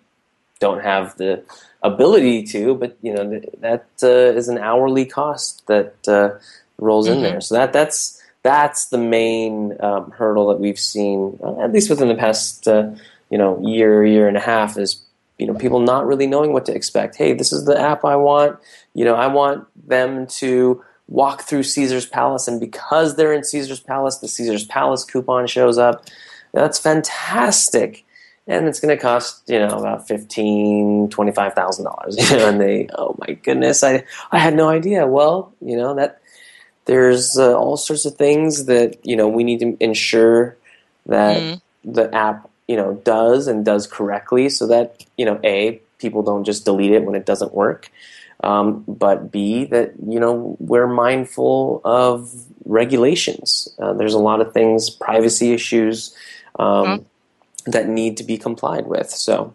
don't 0.59 0.81
have 0.83 1.15
the 1.17 1.43
ability 1.83 2.43
to, 2.43 2.75
but 2.75 2.97
you 3.01 3.13
know, 3.13 3.29
th- 3.29 3.49
that 3.59 3.85
uh, 4.03 4.37
is 4.37 4.47
an 4.47 4.57
hourly 4.57 5.05
cost 5.05 5.65
that 5.67 5.95
uh, 6.07 6.31
rolls 6.77 7.07
in 7.07 7.21
there. 7.21 7.41
So 7.41 7.55
that 7.55 7.73
that's 7.73 8.21
that's 8.43 8.85
the 8.85 8.97
main 8.97 9.75
um, 9.81 10.11
hurdle 10.11 10.47
that 10.47 10.59
we've 10.59 10.79
seen, 10.79 11.37
uh, 11.43 11.59
at 11.59 11.73
least 11.73 11.89
within 11.89 12.07
the 12.07 12.15
past, 12.15 12.67
uh, 12.67 12.91
you 13.29 13.37
know, 13.37 13.59
year 13.65 14.05
year 14.05 14.27
and 14.27 14.37
a 14.37 14.41
half, 14.41 14.77
is 14.77 15.03
you 15.37 15.45
know 15.45 15.53
people 15.53 15.79
not 15.79 16.07
really 16.07 16.27
knowing 16.27 16.53
what 16.53 16.65
to 16.65 16.73
expect. 16.73 17.15
Hey, 17.15 17.33
this 17.33 17.51
is 17.51 17.65
the 17.65 17.79
app 17.79 18.05
I 18.05 18.15
want. 18.15 18.57
You 18.93 19.05
know, 19.05 19.15
I 19.15 19.27
want 19.27 19.67
them 19.87 20.27
to 20.27 20.83
walk 21.07 21.43
through 21.43 21.63
Caesar's 21.63 22.05
Palace, 22.05 22.47
and 22.47 22.59
because 22.59 23.15
they're 23.15 23.33
in 23.33 23.43
Caesar's 23.43 23.79
Palace, 23.79 24.17
the 24.17 24.27
Caesar's 24.27 24.65
Palace 24.65 25.03
coupon 25.03 25.47
shows 25.47 25.77
up. 25.77 26.05
That's 26.53 26.79
fantastic. 26.79 28.05
And 28.47 28.67
it's 28.67 28.79
going 28.79 28.95
to 28.95 29.01
cost, 29.01 29.43
you 29.47 29.59
know, 29.59 29.77
about 29.79 30.07
fifteen, 30.07 31.09
twenty-five 31.09 31.53
thousand 31.53 31.85
dollars. 31.85 32.15
You 32.31 32.37
know, 32.37 32.49
and 32.49 32.61
they, 32.61 32.87
oh 32.97 33.15
my 33.19 33.33
goodness, 33.33 33.83
I, 33.83 34.05
I 34.31 34.39
had 34.39 34.55
no 34.55 34.69
idea. 34.69 35.05
Well, 35.05 35.53
you 35.61 35.75
know 35.75 35.95
that 35.95 36.21
there's 36.85 37.37
uh, 37.37 37.53
all 37.53 37.77
sorts 37.77 38.05
of 38.05 38.15
things 38.15 38.65
that 38.65 39.05
you 39.05 39.15
know 39.15 39.27
we 39.27 39.43
need 39.43 39.59
to 39.59 39.77
ensure 39.79 40.57
that 41.05 41.59
the 41.83 42.13
app 42.15 42.49
you 42.67 42.75
know 42.75 42.95
does 43.03 43.47
and 43.47 43.63
does 43.63 43.85
correctly, 43.85 44.49
so 44.49 44.67
that 44.67 45.05
you 45.17 45.25
know 45.25 45.39
a 45.43 45.81
people 45.99 46.23
don't 46.23 46.45
just 46.45 46.65
delete 46.65 46.91
it 46.91 47.03
when 47.03 47.15
it 47.15 47.25
doesn't 47.25 47.53
work, 47.53 47.91
um, 48.43 48.83
but 48.87 49.31
b 49.31 49.65
that 49.65 49.93
you 50.07 50.19
know 50.19 50.55
we're 50.59 50.87
mindful 50.87 51.81
of 51.83 52.33
regulations. 52.65 53.67
Uh, 53.79 53.93
there's 53.93 54.13
a 54.13 54.19
lot 54.19 54.41
of 54.41 54.53
things, 54.53 54.89
privacy 54.89 55.53
issues. 55.53 56.15
Um, 56.57 57.05
That 57.67 57.87
need 57.89 58.17
to 58.17 58.23
be 58.23 58.37
complied 58.37 58.87
with. 58.87 59.11
So, 59.11 59.53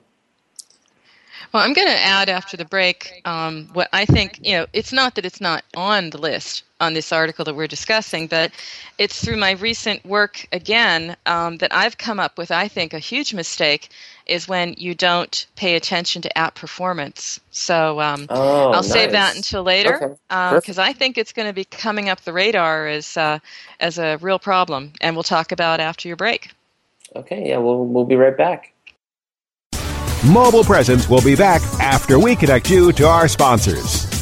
Well, 1.53 1.62
I'm 1.62 1.75
going 1.75 1.88
to 1.88 2.01
add 2.01 2.31
after 2.31 2.57
the 2.57 2.64
break 2.64 3.20
um, 3.27 3.68
what 3.75 3.88
I 3.92 4.07
think, 4.07 4.40
you 4.42 4.57
know, 4.57 4.66
it's 4.72 4.92
not 4.92 5.16
that 5.16 5.27
it's 5.27 5.40
not 5.40 5.64
on 5.77 6.11
the 6.11 6.18
list 6.18 6.64
on 6.81 6.94
this 6.94 7.12
article 7.12 7.44
that 7.44 7.55
we're 7.55 7.66
discussing, 7.66 8.27
but 8.27 8.53
it's 8.98 9.22
through 9.22 9.37
my 9.37 9.53
recent 9.53 10.05
work 10.07 10.46
again 10.53 11.16
um, 11.27 11.59
that 11.59 11.75
I've 11.75 11.98
come 11.98 12.20
up 12.20 12.38
with, 12.38 12.51
I 12.51 12.68
think, 12.68 12.94
a 12.94 12.98
huge 12.98 13.35
mistake 13.35 13.90
is 14.27 14.48
when 14.48 14.75
you 14.79 14.94
don't 14.94 15.46
pay 15.57 15.77
attention 15.77 16.22
to 16.22 16.38
app 16.38 16.55
performance. 16.55 17.40
So 17.51 18.01
um, 18.01 18.29
Oh, 18.31 18.72
I'll 18.72 18.83
save 18.83 19.12
that 19.12 19.37
until 19.37 19.62
later 19.62 19.96
Okay, 19.96 20.14
because 20.29 20.79
perfect. 20.79 20.79
I 20.79 20.92
think 20.94 21.18
it's 21.18 21.33
going 21.35 21.48
to 21.48 21.55
be 21.55 21.64
coming 21.66 22.09
up 22.09 22.22
the 22.22 22.33
radar 22.33 22.87
as, 22.88 23.16
uh, 23.16 23.38
as 23.81 23.98
a 23.98 24.16
real 24.22 24.38
problem, 24.38 24.92
and 25.03 25.16
we'll 25.16 25.22
talk 25.22 25.53
about 25.53 25.81
after 25.81 26.09
your 26.09 26.16
break. 26.16 26.51
Okay, 27.16 27.48
yeah, 27.48 27.59
we'll 27.59 27.85
we'll 27.85 28.05
be 28.05 28.16
right 28.16 28.37
back. 28.37 28.72
Mobile 30.25 30.62
Presence 30.64 31.09
will 31.09 31.22
be 31.22 31.35
back 31.35 31.62
after 31.81 32.18
we 32.18 32.37
connect 32.37 32.70
you 32.70 32.92
to 32.92 33.07
our 33.09 33.27
sponsors. 33.27 34.21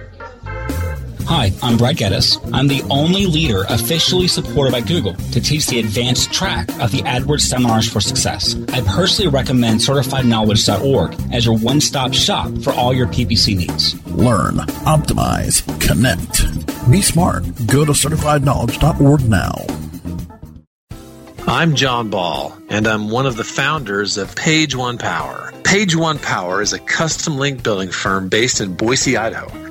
Hi, 1.27 1.51
I'm 1.61 1.77
Brad 1.77 1.97
Geddes. 1.97 2.37
I'm 2.51 2.67
the 2.67 2.83
only 2.89 3.25
leader 3.25 3.63
officially 3.69 4.27
supported 4.27 4.71
by 4.71 4.81
Google 4.81 5.13
to 5.13 5.39
teach 5.39 5.67
the 5.67 5.79
advanced 5.79 6.31
track 6.33 6.69
of 6.81 6.91
the 6.91 6.99
AdWords 7.03 7.41
Seminars 7.41 7.89
for 7.89 8.01
Success. 8.01 8.55
I 8.73 8.81
personally 8.81 9.29
recommend 9.29 9.79
CertifiedKnowledge.org 9.79 11.33
as 11.33 11.45
your 11.45 11.57
one-stop 11.57 12.13
shop 12.13 12.51
for 12.63 12.73
all 12.73 12.93
your 12.93 13.07
PPC 13.07 13.55
needs. 13.55 14.05
Learn, 14.07 14.55
optimize, 14.85 15.63
connect. 15.79 16.43
Be 16.91 17.01
smart. 17.01 17.43
Go 17.67 17.85
to 17.85 17.93
certifiedknowledge.org 17.93 19.29
now. 19.29 19.53
I'm 21.47 21.75
Jon 21.75 22.09
Ball, 22.09 22.55
and 22.69 22.87
I'm 22.87 23.09
one 23.09 23.25
of 23.25 23.37
the 23.37 23.43
founders 23.43 24.17
of 24.17 24.35
Page 24.35 24.75
One 24.75 24.97
Power. 24.97 25.53
Page 25.63 25.95
One 25.95 26.19
Power 26.19 26.61
is 26.61 26.73
a 26.73 26.79
custom 26.79 27.37
link 27.37 27.63
building 27.63 27.89
firm 27.89 28.29
based 28.29 28.59
in 28.59 28.75
Boise, 28.75 29.17
Idaho. 29.17 29.70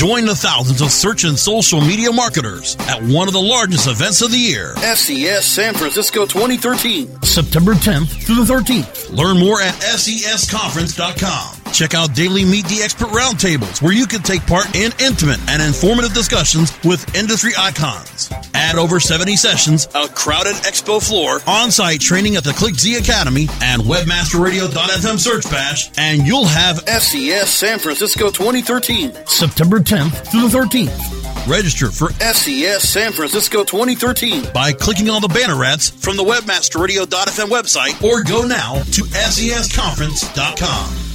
Join 0.00 0.24
the 0.24 0.34
thousands 0.34 0.80
of 0.80 0.90
search 0.90 1.24
and 1.24 1.38
social 1.38 1.78
media 1.78 2.10
marketers 2.10 2.74
at 2.88 3.02
one 3.02 3.28
of 3.28 3.34
the 3.34 3.42
largest 3.42 3.86
events 3.86 4.22
of 4.22 4.30
the 4.30 4.38
year. 4.38 4.74
SES 4.76 5.44
San 5.44 5.74
Francisco 5.74 6.24
2013. 6.24 7.20
September 7.20 7.74
10th 7.74 8.08
through 8.24 8.42
the 8.42 8.50
13th. 8.50 9.14
Learn 9.14 9.38
more 9.38 9.60
at 9.60 9.74
sesconference.com. 9.74 11.59
Check 11.72 11.94
out 11.94 12.14
daily 12.14 12.44
Meet 12.44 12.66
the 12.66 12.82
Expert 12.82 13.08
roundtables 13.08 13.80
where 13.80 13.92
you 13.92 14.06
can 14.06 14.22
take 14.22 14.44
part 14.46 14.74
in 14.76 14.92
intimate 15.00 15.40
and 15.48 15.62
informative 15.62 16.12
discussions 16.12 16.72
with 16.84 17.14
industry 17.14 17.52
icons. 17.56 18.30
Add 18.54 18.76
over 18.76 19.00
70 19.00 19.36
sessions, 19.36 19.88
a 19.94 20.08
crowded 20.08 20.54
expo 20.56 21.06
floor, 21.06 21.40
on-site 21.46 22.00
training 22.00 22.36
at 22.36 22.44
the 22.44 22.50
ClickZ 22.50 22.98
Academy, 22.98 23.48
and 23.62 23.82
webmasterradio.fm 23.82 25.18
search 25.18 25.44
bash, 25.50 25.90
and 25.96 26.26
you'll 26.26 26.44
have 26.44 26.78
SES 26.88 27.48
San 27.48 27.78
Francisco 27.78 28.30
2013. 28.30 29.12
September 29.26 29.80
10th 29.80 30.30
through 30.30 30.48
the 30.48 30.58
13th. 30.58 31.48
Register 31.48 31.90
for 31.90 32.10
SES 32.12 32.88
San 32.88 33.12
Francisco 33.12 33.64
2013. 33.64 34.52
by 34.52 34.72
clicking 34.72 35.08
on 35.08 35.22
the 35.22 35.28
banner 35.28 35.64
ads 35.64 35.90
from 35.90 36.16
the 36.16 36.24
webmasterradio.fm 36.24 37.48
website 37.48 38.02
or 38.02 38.22
go 38.22 38.44
now 38.44 38.74
to 38.74 39.02
sesconference.com. 39.04 41.09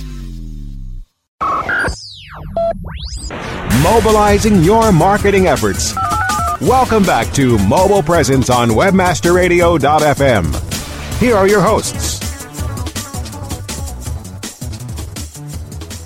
Mobilizing 3.84 4.64
your 4.64 4.92
marketing 4.92 5.48
efforts. 5.48 5.94
Welcome 6.62 7.04
back 7.04 7.32
to 7.34 7.58
Mobile 7.68 8.02
Presence 8.02 8.50
on 8.50 8.70
WebmasterRadio.fm. 8.70 11.20
Here 11.20 11.36
are 11.36 11.48
your 11.48 11.62
hosts. 11.62 12.16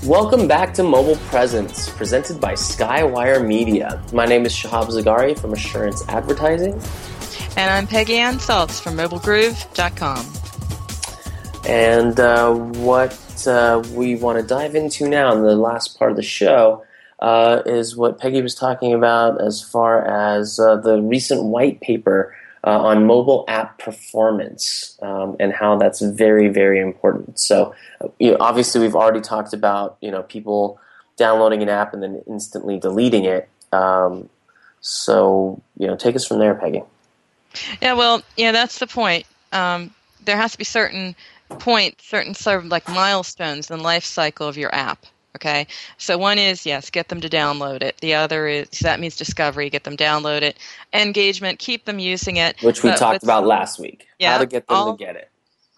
Welcome 0.06 0.47
back 0.47 0.73
to 0.73 0.84
Mobile 0.84 1.17
Presence, 1.28 1.88
presented 1.89 2.41
by 2.41 2.54
Skywire 2.54 3.45
Media. 3.45 4.02
My 4.12 4.25
name 4.25 4.45
is 4.45 4.54
Shahab 4.54 4.88
Zargari 4.88 5.38
from 5.38 5.54
Assurance 5.54 6.04
Advertising. 6.08 6.73
And 7.56 7.69
I'm 7.69 7.86
Peggy 7.86 8.17
Anne 8.17 8.39
Salz 8.39 8.82
from 8.82 8.97
mobilegroove.com. 8.97 10.25
And 11.67 12.19
uh, 12.19 12.54
what 12.54 13.13
uh, 13.47 13.82
we 13.93 14.15
want 14.15 14.39
to 14.39 14.43
dive 14.43 14.75
into 14.75 15.08
now 15.08 15.34
in 15.34 15.43
the 15.43 15.56
last 15.56 15.97
part 15.97 16.12
of 16.12 16.17
the 16.17 16.23
show 16.23 16.86
uh, 17.19 17.62
is 17.65 17.95
what 17.95 18.19
Peggy 18.19 18.41
was 18.41 18.56
talking 18.56 18.93
about 18.93 19.41
as 19.41 19.62
far 19.62 20.06
as 20.06 20.60
uh, 20.60 20.75
the 20.78 21.02
recent 21.02 21.43
white 21.43 21.82
paper 21.82 22.36
uh, 22.65 22.80
on 22.80 23.06
mobile 23.06 23.45
app 23.47 23.78
performance 23.80 24.97
um, 25.02 25.36
and 25.39 25.54
how 25.54 25.78
that's 25.78 26.02
very, 26.02 26.49
very 26.49 26.80
important. 26.80 27.39
So, 27.39 27.73
uh, 28.02 28.08
you 28.19 28.32
know, 28.32 28.38
obviously, 28.39 28.82
we've 28.82 28.95
already 28.95 29.21
talked 29.21 29.54
about 29.54 29.97
you 30.02 30.12
know 30.12 30.23
people 30.23 30.80
downloading 31.17 31.62
an 31.62 31.69
app 31.69 31.93
and 31.93 32.04
then 32.04 32.21
instantly 32.28 32.80
deleting 32.80 33.25
it. 33.25 33.49
Um, 33.71 34.30
So, 34.82 35.62
you 35.78 35.88
know, 35.88 35.97
take 35.97 36.15
us 36.15 36.25
from 36.25 36.39
there, 36.39 36.56
Peggy. 36.56 36.84
Yeah, 37.82 37.95
well, 37.95 38.21
yeah, 38.38 38.54
that's 38.54 38.80
the 38.80 38.88
point. 38.88 39.25
Um, 39.52 39.93
there 40.23 40.38
has 40.38 40.54
to 40.54 40.58
be 40.58 40.63
certain 40.63 41.15
points, 41.49 42.05
certain 42.05 42.33
sort 42.33 42.59
of 42.59 42.65
like 42.65 42.88
milestones 42.88 43.69
in 43.69 43.77
the 43.77 43.83
life 43.83 44.05
cycle 44.05 44.47
of 44.47 44.57
your 44.57 44.73
app. 44.73 45.05
Okay, 45.35 45.67
so 45.97 46.17
one 46.17 46.39
is 46.39 46.65
yes, 46.65 46.89
get 46.89 47.07
them 47.07 47.21
to 47.21 47.29
download 47.29 47.83
it. 47.83 47.97
The 48.01 48.15
other 48.15 48.47
is 48.47 48.67
so 48.71 48.85
that 48.85 48.99
means 48.99 49.15
discovery, 49.15 49.69
get 49.69 49.83
them 49.83 49.95
download 49.95 50.41
it. 50.41 50.57
Engagement, 50.91 51.59
keep 51.59 51.85
them 51.85 51.99
using 51.99 52.38
it. 52.38 52.62
Which 52.62 52.83
we 52.83 52.91
talked 52.95 53.23
about 53.23 53.45
last 53.45 53.79
week. 53.79 54.07
Yeah, 54.17 54.33
how 54.33 54.38
to 54.39 54.45
get 54.47 54.67
them 54.67 54.75
all, 54.75 54.97
to 54.97 55.03
get 55.03 55.15
it. 55.15 55.29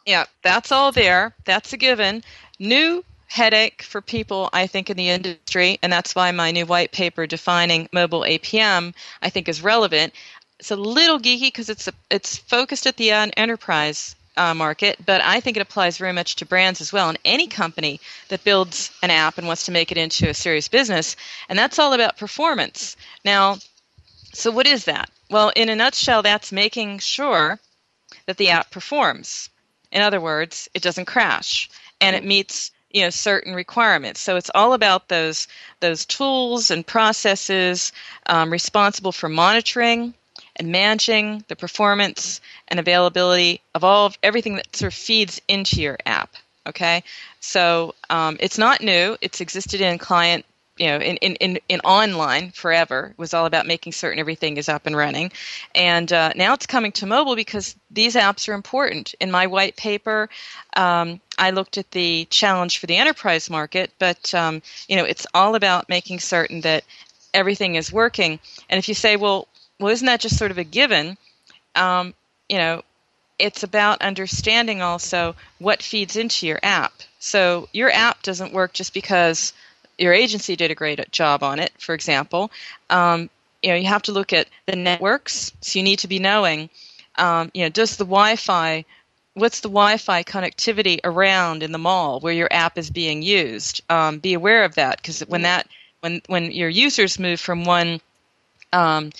Yeah, 0.05 0.25
that's 0.41 0.71
all 0.71 0.91
there. 0.91 1.35
That's 1.45 1.73
a 1.73 1.77
given. 1.77 2.23
New 2.59 3.03
headache 3.27 3.81
for 3.81 4.01
people, 4.01 4.49
I 4.51 4.67
think, 4.67 4.89
in 4.89 4.97
the 4.97 5.09
industry, 5.09 5.79
and 5.83 5.91
that's 5.91 6.15
why 6.15 6.31
my 6.31 6.51
new 6.51 6.65
white 6.65 6.91
paper 6.91 7.27
defining 7.27 7.87
mobile 7.93 8.21
APM, 8.21 8.93
I 9.21 9.29
think, 9.29 9.47
is 9.47 9.61
relevant. 9.61 10.13
It's 10.59 10.71
a 10.71 10.75
little 10.75 11.19
geeky 11.19 11.47
because 11.47 11.69
it's 11.69 11.87
a, 11.87 11.93
it's 12.09 12.37
focused 12.37 12.87
at 12.87 12.97
the 12.97 13.11
enterprise 13.11 14.15
uh, 14.37 14.53
market, 14.53 14.97
but 15.05 15.21
I 15.21 15.39
think 15.39 15.57
it 15.57 15.61
applies 15.61 15.97
very 15.97 16.13
much 16.13 16.35
to 16.37 16.45
brands 16.45 16.81
as 16.81 16.93
well. 16.93 17.09
And 17.09 17.19
any 17.25 17.47
company 17.47 17.99
that 18.29 18.43
builds 18.43 18.91
an 19.03 19.11
app 19.11 19.37
and 19.37 19.47
wants 19.47 19.65
to 19.65 19.71
make 19.71 19.91
it 19.91 19.97
into 19.97 20.29
a 20.29 20.33
serious 20.33 20.67
business, 20.67 21.15
and 21.49 21.59
that's 21.59 21.79
all 21.79 21.93
about 21.93 22.17
performance. 22.17 22.95
Now, 23.25 23.57
so 24.33 24.51
what 24.51 24.67
is 24.67 24.85
that? 24.85 25.09
Well, 25.29 25.51
in 25.55 25.69
a 25.69 25.75
nutshell, 25.75 26.21
that's 26.23 26.51
making 26.51 26.99
sure 26.99 27.59
that 28.25 28.37
the 28.37 28.49
app 28.49 28.71
performs. 28.71 29.49
In 29.91 30.01
other 30.01 30.21
words, 30.21 30.69
it 30.73 30.81
doesn't 30.81 31.05
crash 31.05 31.69
and 31.99 32.15
it 32.15 32.25
meets 32.25 32.71
you 32.89 33.01
know 33.01 33.09
certain 33.09 33.53
requirements. 33.53 34.19
So 34.19 34.35
it's 34.35 34.51
all 34.55 34.73
about 34.73 35.07
those 35.07 35.47
those 35.79 36.05
tools 36.05 36.71
and 36.71 36.85
processes 36.85 37.91
um, 38.25 38.51
responsible 38.51 39.11
for 39.11 39.29
monitoring 39.29 40.13
and 40.61 40.71
managing 40.71 41.43
the 41.47 41.55
performance 41.55 42.39
and 42.67 42.79
availability 42.79 43.59
of 43.73 43.83
all 43.83 44.05
of 44.05 44.15
everything 44.21 44.57
that 44.57 44.75
sort 44.75 44.93
of 44.93 44.97
feeds 44.97 45.41
into 45.47 45.81
your 45.81 45.97
app. 46.05 46.35
Okay, 46.67 47.03
so 47.39 47.95
um, 48.11 48.37
it's 48.39 48.59
not 48.59 48.81
new; 48.81 49.17
it's 49.21 49.41
existed 49.41 49.81
in 49.81 49.97
client 49.97 50.45
you 50.77 50.85
know 50.85 50.97
in, 50.97 51.17
in, 51.17 51.33
in, 51.37 51.59
in 51.67 51.79
online 51.79 52.51
forever. 52.51 53.07
It 53.09 53.17
was 53.17 53.33
all 53.33 53.47
about 53.47 53.65
making 53.65 53.93
certain 53.93 54.19
everything 54.19 54.57
is 54.57 54.69
up 54.69 54.85
and 54.85 54.95
running. 54.95 55.31
And 55.73 56.13
uh, 56.13 56.33
now 56.35 56.53
it's 56.53 56.67
coming 56.67 56.91
to 56.93 57.07
mobile 57.07 57.35
because 57.35 57.75
these 57.89 58.13
apps 58.13 58.47
are 58.47 58.53
important. 58.53 59.15
In 59.19 59.31
my 59.31 59.47
white 59.47 59.75
paper 59.75 60.29
um, 60.75 61.19
i 61.39 61.49
looked 61.49 61.79
at 61.79 61.89
the 61.89 62.25
challenge 62.25 62.77
for 62.77 62.85
the 62.85 62.97
enterprise 62.97 63.49
market 63.49 63.91
but 63.97 64.31
um, 64.35 64.61
you 64.87 64.95
know 64.95 65.05
it's 65.05 65.25
all 65.33 65.55
about 65.55 65.89
making 65.89 66.19
certain 66.19 66.61
that 66.61 66.83
everything 67.33 67.75
is 67.75 67.91
working. 67.91 68.39
And 68.69 68.77
if 68.77 68.87
you 68.87 68.93
say 68.93 69.15
well 69.15 69.47
well 69.81 69.91
isn't 69.91 70.05
that 70.05 70.21
just 70.21 70.37
sort 70.37 70.51
of 70.51 70.57
a 70.57 70.63
given 70.63 71.17
um, 71.75 72.13
you 72.47 72.57
know 72.57 72.81
it's 73.39 73.63
about 73.63 74.01
understanding 74.01 74.81
also 74.81 75.35
what 75.59 75.81
feeds 75.81 76.15
into 76.15 76.47
your 76.47 76.59
app 76.63 76.93
so 77.19 77.67
your 77.73 77.91
app 77.91 78.23
doesn't 78.23 78.53
work 78.53 78.73
just 78.73 78.93
because 78.93 79.53
your 80.01 80.13
agency 80.13 80.55
did 80.55 80.71
a 80.71 80.75
great 80.75 81.11
job 81.11 81.43
on 81.43 81.59
it, 81.59 81.71
for 81.77 81.93
example. 81.93 82.51
Um, 82.89 83.29
you 83.61 83.69
know, 83.69 83.75
you 83.75 83.85
have 83.85 84.01
to 84.03 84.11
look 84.11 84.33
at 84.33 84.47
the 84.65 84.75
networks. 84.75 85.53
So 85.61 85.77
you 85.77 85.83
need 85.83 85.99
to 85.99 86.07
be 86.07 86.19
knowing, 86.19 86.69
um, 87.17 87.51
you 87.53 87.63
know, 87.63 87.69
does 87.69 87.97
the 87.97 88.05
Wi-Fi, 88.05 88.83
what's 89.35 89.59
the 89.59 89.69
Wi-Fi 89.69 90.23
connectivity 90.23 90.99
around 91.03 91.61
in 91.61 91.71
the 91.71 91.77
mall 91.77 92.19
where 92.19 92.33
your 92.33 92.51
app 92.51 92.79
is 92.79 92.89
being 92.89 93.21
used? 93.21 93.81
Um, 93.89 94.17
be 94.17 94.33
aware 94.33 94.63
of 94.63 94.75
that 94.75 94.97
because 94.97 95.19
when 95.21 95.43
that 95.43 95.67
when 95.99 96.21
when 96.25 96.51
your 96.51 96.69
users 96.69 97.19
move 97.19 97.39
from 97.39 97.63
one 97.63 98.01
um, 98.73 99.11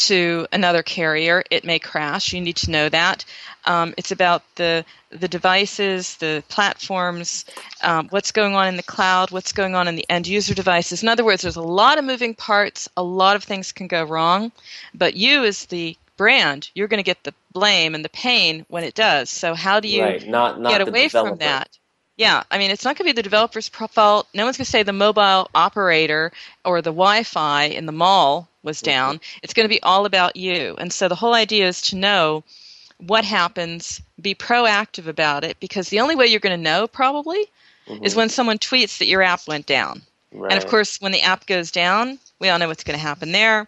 to 0.00 0.46
another 0.52 0.82
carrier, 0.82 1.44
it 1.50 1.64
may 1.64 1.78
crash. 1.78 2.32
You 2.32 2.40
need 2.40 2.56
to 2.56 2.70
know 2.70 2.88
that. 2.88 3.24
Um, 3.66 3.94
it's 3.96 4.10
about 4.10 4.42
the 4.56 4.84
the 5.10 5.28
devices, 5.28 6.16
the 6.16 6.42
platforms, 6.48 7.44
um, 7.82 8.08
what's 8.10 8.30
going 8.30 8.54
on 8.54 8.68
in 8.68 8.76
the 8.76 8.82
cloud, 8.82 9.30
what's 9.32 9.52
going 9.52 9.74
on 9.74 9.88
in 9.88 9.96
the 9.96 10.06
end 10.08 10.26
user 10.26 10.54
devices. 10.54 11.02
In 11.02 11.08
other 11.08 11.24
words, 11.24 11.42
there's 11.42 11.56
a 11.56 11.62
lot 11.62 11.98
of 11.98 12.04
moving 12.04 12.34
parts. 12.34 12.88
A 12.96 13.02
lot 13.02 13.36
of 13.36 13.42
things 13.42 13.72
can 13.72 13.88
go 13.88 14.04
wrong, 14.04 14.52
but 14.94 15.14
you 15.14 15.44
as 15.44 15.66
the 15.66 15.96
brand, 16.16 16.70
you're 16.74 16.88
going 16.88 16.98
to 16.98 17.02
get 17.02 17.24
the 17.24 17.34
blame 17.52 17.94
and 17.94 18.04
the 18.04 18.10
pain 18.10 18.64
when 18.68 18.84
it 18.84 18.94
does. 18.94 19.30
So 19.30 19.54
how 19.54 19.80
do 19.80 19.88
you 19.88 20.02
right. 20.02 20.28
not, 20.28 20.60
not 20.60 20.70
get 20.70 20.86
away 20.86 21.08
from 21.08 21.36
that? 21.38 21.76
Yeah, 22.16 22.42
I 22.50 22.58
mean, 22.58 22.70
it's 22.70 22.84
not 22.84 22.96
going 22.96 23.08
to 23.08 23.14
be 23.14 23.16
the 23.16 23.22
developer's 23.22 23.68
fault. 23.68 24.28
No 24.34 24.44
one's 24.44 24.58
going 24.58 24.66
to 24.66 24.70
say 24.70 24.82
the 24.82 24.92
mobile 24.92 25.48
operator 25.54 26.30
or 26.66 26.82
the 26.82 26.90
Wi 26.90 27.22
Fi 27.22 27.64
in 27.64 27.86
the 27.86 27.92
mall 27.92 28.49
was 28.62 28.78
mm-hmm. 28.78 28.90
down. 28.90 29.20
It's 29.42 29.54
going 29.54 29.64
to 29.64 29.74
be 29.74 29.82
all 29.82 30.06
about 30.06 30.36
you. 30.36 30.74
And 30.78 30.92
so 30.92 31.08
the 31.08 31.14
whole 31.14 31.34
idea 31.34 31.68
is 31.68 31.80
to 31.82 31.96
know 31.96 32.44
what 32.98 33.24
happens, 33.24 34.00
be 34.20 34.34
proactive 34.34 35.06
about 35.06 35.44
it, 35.44 35.58
because 35.60 35.88
the 35.88 36.00
only 36.00 36.16
way 36.16 36.26
you're 36.26 36.40
going 36.40 36.56
to 36.56 36.70
know 36.70 36.86
probably 36.86 37.46
mm-hmm. 37.86 38.04
is 38.04 38.14
when 38.14 38.28
someone 38.28 38.58
tweets 38.58 38.98
that 38.98 39.06
your 39.06 39.22
app 39.22 39.48
went 39.48 39.66
down. 39.66 40.02
Right. 40.32 40.52
And 40.52 40.62
of 40.62 40.68
course, 40.68 41.00
when 41.00 41.12
the 41.12 41.22
app 41.22 41.46
goes 41.46 41.70
down, 41.70 42.18
we 42.38 42.48
all 42.48 42.58
know 42.58 42.68
what's 42.68 42.84
going 42.84 42.98
to 42.98 43.02
happen 43.02 43.32
there. 43.32 43.66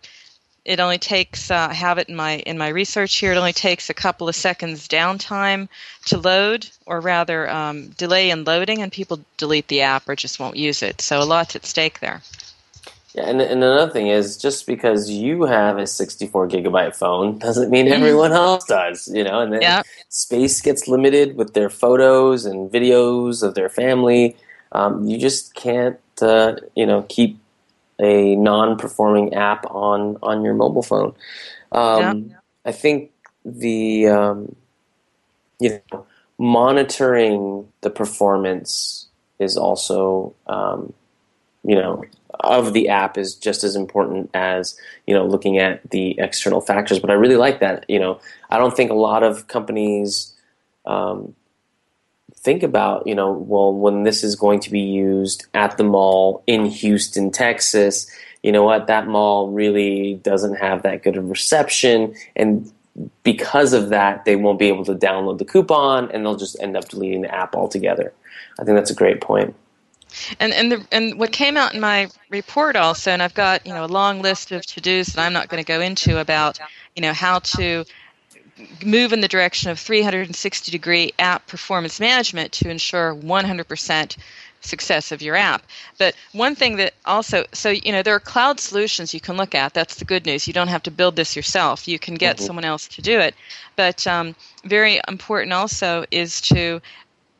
It 0.64 0.78
only 0.78 0.98
takes 0.98 1.50
uh, 1.50 1.68
I 1.70 1.74
have 1.74 1.98
it 1.98 2.08
in 2.08 2.14
my 2.14 2.36
in 2.36 2.56
my 2.56 2.68
research 2.68 3.16
here. 3.16 3.32
It 3.32 3.36
only 3.36 3.52
takes 3.52 3.90
a 3.90 3.94
couple 3.94 4.28
of 4.28 4.36
seconds 4.36 4.86
downtime 4.86 5.68
to 6.06 6.18
load, 6.18 6.68
or 6.86 7.00
rather 7.00 7.50
um, 7.50 7.88
delay 7.88 8.30
in 8.30 8.44
loading, 8.44 8.80
and 8.80 8.92
people 8.92 9.18
delete 9.38 9.66
the 9.66 9.80
app 9.80 10.08
or 10.08 10.14
just 10.14 10.38
won't 10.38 10.56
use 10.56 10.84
it. 10.84 11.00
So 11.00 11.20
a 11.20 11.24
lot's 11.24 11.56
at 11.56 11.66
stake 11.66 11.98
there. 11.98 12.22
Yeah, 13.14 13.28
and, 13.28 13.42
and 13.42 13.62
another 13.62 13.92
thing 13.92 14.08
is 14.08 14.38
just 14.38 14.66
because 14.66 15.10
you 15.10 15.42
have 15.44 15.76
a 15.76 15.86
64 15.86 16.48
gigabyte 16.48 16.96
phone 16.96 17.38
doesn't 17.38 17.70
mean 17.70 17.86
mm-hmm. 17.86 18.02
everyone 18.02 18.32
else 18.32 18.64
does, 18.64 19.06
you 19.12 19.22
know, 19.22 19.40
and 19.40 19.52
then 19.52 19.60
yeah. 19.60 19.82
space 20.08 20.62
gets 20.62 20.88
limited 20.88 21.36
with 21.36 21.52
their 21.52 21.68
photos 21.68 22.46
and 22.46 22.70
videos 22.70 23.42
of 23.42 23.54
their 23.54 23.68
family. 23.68 24.34
Um, 24.72 25.04
you 25.04 25.18
just 25.18 25.54
can't, 25.54 26.00
uh, 26.22 26.56
you 26.74 26.86
know, 26.86 27.02
keep 27.02 27.38
a 27.98 28.34
non-performing 28.36 29.34
app 29.34 29.66
on 29.70 30.16
on 30.22 30.42
your 30.42 30.54
mobile 30.54 30.82
phone. 30.82 31.14
Um, 31.70 32.30
yeah. 32.30 32.36
I 32.64 32.72
think 32.72 33.12
the 33.44 34.08
um, 34.08 34.56
you 35.60 35.80
know 35.92 36.06
monitoring 36.38 37.68
the 37.82 37.90
performance 37.90 39.06
is 39.38 39.56
also 39.56 40.34
um, 40.46 40.92
you 41.64 41.76
know 41.76 42.04
of 42.40 42.72
the 42.72 42.88
app 42.88 43.16
is 43.16 43.34
just 43.34 43.62
as 43.64 43.76
important 43.76 44.30
as 44.34 44.78
you 45.06 45.14
know 45.14 45.26
looking 45.26 45.58
at 45.58 45.88
the 45.90 46.18
external 46.18 46.60
factors. 46.60 46.98
But 46.98 47.10
I 47.10 47.14
really 47.14 47.36
like 47.36 47.60
that. 47.60 47.84
You 47.88 47.98
know, 47.98 48.20
I 48.50 48.58
don't 48.58 48.76
think 48.76 48.90
a 48.90 48.94
lot 48.94 49.22
of 49.22 49.48
companies 49.48 50.34
um, 50.86 51.34
think 52.34 52.62
about 52.62 53.06
you 53.06 53.14
know 53.14 53.32
well 53.32 53.72
when 53.72 54.02
this 54.02 54.24
is 54.24 54.36
going 54.36 54.60
to 54.60 54.70
be 54.70 54.80
used 54.80 55.46
at 55.54 55.76
the 55.76 55.84
mall 55.84 56.42
in 56.46 56.66
Houston, 56.66 57.30
Texas. 57.30 58.10
You 58.42 58.50
know 58.50 58.64
what? 58.64 58.88
That 58.88 59.06
mall 59.06 59.50
really 59.50 60.14
doesn't 60.14 60.56
have 60.56 60.82
that 60.82 61.04
good 61.04 61.16
of 61.16 61.30
reception, 61.30 62.14
and 62.34 62.70
because 63.22 63.72
of 63.72 63.88
that, 63.90 64.24
they 64.24 64.36
won't 64.36 64.58
be 64.58 64.68
able 64.68 64.84
to 64.84 64.94
download 64.94 65.38
the 65.38 65.44
coupon, 65.44 66.10
and 66.10 66.24
they'll 66.24 66.36
just 66.36 66.60
end 66.60 66.76
up 66.76 66.88
deleting 66.88 67.22
the 67.22 67.34
app 67.34 67.54
altogether. 67.54 68.12
I 68.58 68.64
think 68.64 68.76
that's 68.76 68.90
a 68.90 68.94
great 68.94 69.20
point. 69.20 69.54
And 70.40 70.52
and 70.52 70.72
the 70.72 70.86
and 70.92 71.18
what 71.18 71.32
came 71.32 71.56
out 71.56 71.74
in 71.74 71.80
my 71.80 72.08
report 72.30 72.76
also, 72.76 73.10
and 73.10 73.22
I've 73.22 73.34
got 73.34 73.66
you 73.66 73.72
know 73.72 73.84
a 73.84 73.86
long 73.86 74.22
list 74.22 74.52
of 74.52 74.64
to 74.66 74.80
dos 74.80 75.08
that 75.08 75.22
I'm 75.22 75.32
not 75.32 75.48
going 75.48 75.62
to 75.62 75.66
go 75.66 75.80
into 75.80 76.18
about 76.18 76.58
you 76.96 77.02
know 77.02 77.12
how 77.12 77.38
to 77.40 77.84
move 78.84 79.12
in 79.12 79.20
the 79.20 79.28
direction 79.28 79.70
of 79.70 79.78
360 79.78 80.70
degree 80.70 81.12
app 81.18 81.46
performance 81.46 81.98
management 81.98 82.52
to 82.52 82.68
ensure 82.68 83.14
100% 83.14 84.16
success 84.60 85.12
of 85.12 85.22
your 85.22 85.36
app. 85.36 85.64
But 85.98 86.14
one 86.32 86.54
thing 86.54 86.76
that 86.76 86.94
also, 87.04 87.44
so 87.52 87.70
you 87.70 87.92
know, 87.92 88.02
there 88.02 88.14
are 88.14 88.20
cloud 88.20 88.60
solutions 88.60 89.12
you 89.12 89.20
can 89.20 89.36
look 89.36 89.54
at. 89.54 89.74
That's 89.74 89.96
the 89.96 90.04
good 90.04 90.26
news. 90.26 90.46
You 90.46 90.52
don't 90.52 90.68
have 90.68 90.82
to 90.84 90.90
build 90.90 91.16
this 91.16 91.36
yourself. 91.36 91.88
You 91.88 91.98
can 91.98 92.14
get 92.14 92.36
mm-hmm. 92.36 92.46
someone 92.46 92.64
else 92.64 92.86
to 92.88 93.02
do 93.02 93.18
it. 93.18 93.34
But 93.76 94.06
um, 94.06 94.34
very 94.64 95.00
important 95.08 95.52
also 95.52 96.04
is 96.10 96.40
to 96.42 96.80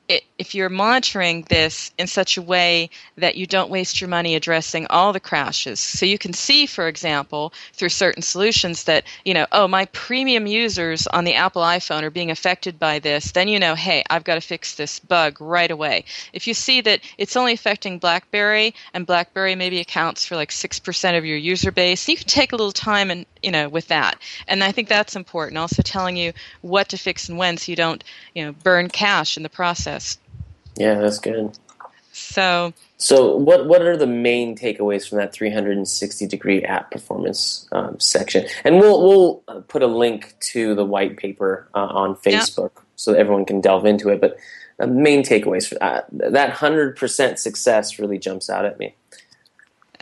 it, 0.09 0.25
if 0.43 0.57
you're 0.57 0.69
monitoring 0.69 1.47
this 1.51 1.93
in 1.99 2.09
such 2.09 2.37
a 2.37 2.43
way 2.43 2.91
that 3.17 3.37
you 3.37 3.47
don't 3.47 3.71
waste 3.71 4.01
your 4.01 4.09
money 4.09 4.35
addressing 4.35 4.89
all 4.91 5.13
the 5.13 5.21
crashes. 5.21 5.79
So 5.79 6.05
you 6.05 6.19
can 6.19 6.33
see, 6.33 6.67
for 6.67 6.89
example, 6.89 7.53
through 7.75 7.91
certain 7.91 8.23
solutions 8.23 8.83
that, 8.85 9.05
you 9.25 9.35
know, 9.35 9.47
oh, 9.53 9.69
my 9.69 9.85
premium 9.93 10.49
users 10.49 11.07
on 11.07 11.23
the 11.23 11.35
Apple 11.35 11.63
iPhone 11.63 12.03
are 12.03 12.11
being 12.11 12.33
affected 12.33 12.77
by 12.77 12.99
this, 12.99 13.31
then 13.31 13.47
you 13.47 13.61
know, 13.61 13.77
hey, 13.77 14.03
I've 14.11 14.25
got 14.25 14.35
to 14.35 14.41
fix 14.41 14.75
this 14.75 14.99
bug 14.99 15.41
right 15.41 15.71
away. 15.71 16.07
If 16.33 16.49
you 16.49 16.55
see 16.55 16.81
that 16.81 16.99
it's 17.19 17.37
only 17.37 17.53
affecting 17.53 18.01
BlackBerry 18.01 18.75
and 18.95 19.07
BlackBerry 19.07 19.55
maybe 19.55 19.79
accounts 19.79 20.27
for 20.27 20.35
like 20.35 20.51
6% 20.51 21.17
of 21.17 21.25
your 21.25 21.37
user 21.37 21.71
base, 21.71 22.09
you 22.09 22.17
can 22.17 22.27
take 22.27 22.51
a 22.51 22.57
little 22.57 22.73
time 22.73 23.13
and, 23.13 23.27
you 23.45 23.53
know, 23.53 23.69
with 23.69 23.87
that. 23.87 24.19
And 24.49 24.65
I 24.65 24.73
think 24.73 24.89
that's 24.89 25.15
important. 25.15 25.57
Also 25.57 25.83
telling 25.83 26.17
you 26.17 26.33
what 26.63 26.89
to 26.89 26.99
fix 26.99 27.29
and 27.29 27.39
when 27.39 27.59
so 27.59 27.71
you 27.71 27.77
don't, 27.77 28.03
you 28.35 28.45
know, 28.45 28.51
burn 28.65 28.89
cash 28.89 29.37
in 29.37 29.45
the 29.45 29.49
process. 29.49 30.19
Yeah, 30.77 30.95
that's 30.95 31.19
good. 31.19 31.59
So, 32.13 32.75
so 32.99 33.37
what 33.37 33.67
what 33.67 33.83
are 33.83 33.97
the 33.97 34.07
main 34.07 34.57
takeaways 34.57 35.09
from 35.09 35.19
that 35.19 35.33
360 35.33 36.27
degree 36.27 36.63
app 36.63 36.91
performance 36.91 37.67
um, 37.73 37.99
section? 37.99 38.47
And 38.65 38.79
we'll 38.79 39.03
we'll 39.03 39.43
uh, 39.49 39.61
put 39.61 39.83
a 39.83 39.87
link 39.87 40.35
to 40.53 40.75
the 40.75 40.85
white 40.85 41.17
paper 41.17 41.69
uh, 41.75 41.87
on 41.87 42.17
Facebook 42.17 42.83
so 42.97 43.13
that 43.13 43.19
everyone 43.19 43.47
can 43.47 43.61
delve 43.61 43.87
into 43.87 44.11
it. 44.11 44.21
But 44.21 44.37
uh, 44.79 44.87
main 44.87 45.23
takeaways 45.23 45.69
for 45.69 45.77
that 45.77 46.07
that 46.13 46.55
100% 46.55 47.39
success 47.39 47.99
really 47.99 48.19
jumps 48.19 48.51
out 48.51 48.67
at 48.67 48.79
me. 48.79 48.95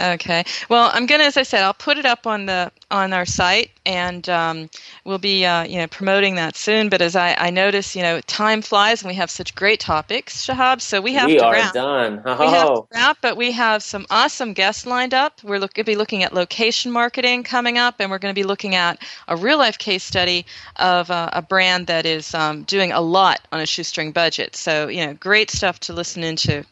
Okay. 0.01 0.45
Well, 0.69 0.91
I'm 0.95 1.07
gonna, 1.07 1.25
as 1.25 1.37
I 1.37 1.43
said, 1.43 1.63
I'll 1.63 1.75
put 1.75 1.99
it 1.99 2.07
up 2.07 2.27
on 2.27 2.47
the 2.47 2.73
on 2.91 3.13
our 3.13 3.27
site, 3.27 3.71
and 3.85 4.27
um, 4.29 4.71
we'll 5.05 5.19
be, 5.19 5.45
uh, 5.45 5.65
you 5.65 5.79
know, 5.79 5.87
promoting 5.89 6.37
that 6.37 6.57
soon. 6.57 6.89
But 6.89 7.03
as 7.03 7.17
I, 7.17 7.35
I 7.35 7.51
notice, 7.51 7.95
you 7.95 8.03
know, 8.03 8.21
time 8.23 8.63
flies, 8.63 9.03
and 9.03 9.09
we 9.09 9.15
have 9.17 9.31
such 9.31 9.55
great 9.55 9.79
topics, 9.81 10.47
Shahab. 10.47 10.81
So 10.81 11.01
we 11.01 11.13
have 11.15 11.27
we 11.29 11.39
to 11.39 11.45
are 11.45 11.53
wrap. 11.53 11.75
done. 11.75 12.23
Oh. 12.25 12.41
We 12.41 12.47
have 12.47 12.69
to 12.69 12.83
wrap, 12.95 13.19
but 13.21 13.37
we 13.37 13.53
have 13.53 13.83
some 13.83 14.07
awesome 14.11 14.55
guests 14.55 14.87
lined 14.87 15.13
up. 15.13 15.43
We're 15.45 15.59
look, 15.59 15.75
going 15.75 15.85
to 15.85 15.91
be 15.91 15.97
looking 15.97 16.23
at 16.23 16.33
location 16.33 16.91
marketing 16.91 17.45
coming 17.45 17.77
up, 17.77 17.97
and 17.99 18.11
we're 18.11 18.19
going 18.19 18.35
to 18.35 18.39
be 18.39 18.47
looking 18.47 18.75
at 18.75 19.03
a 19.29 19.37
real 19.37 19.59
life 19.59 19.79
case 19.79 20.03
study 20.03 20.47
of 20.77 21.11
uh, 21.11 21.29
a 21.33 21.43
brand 21.43 21.87
that 21.89 22.07
is 22.07 22.35
um, 22.35 22.63
doing 22.65 22.93
a 22.93 23.01
lot 23.01 23.41
on 23.53 23.61
a 23.61 23.67
shoestring 23.67 24.13
budget. 24.13 24.57
So, 24.57 24.89
you 24.89 25.07
know, 25.07 25.15
great 25.15 25.51
stuff 25.51 25.79
to 25.81 25.93
listen 25.93 26.25
into. 26.25 26.65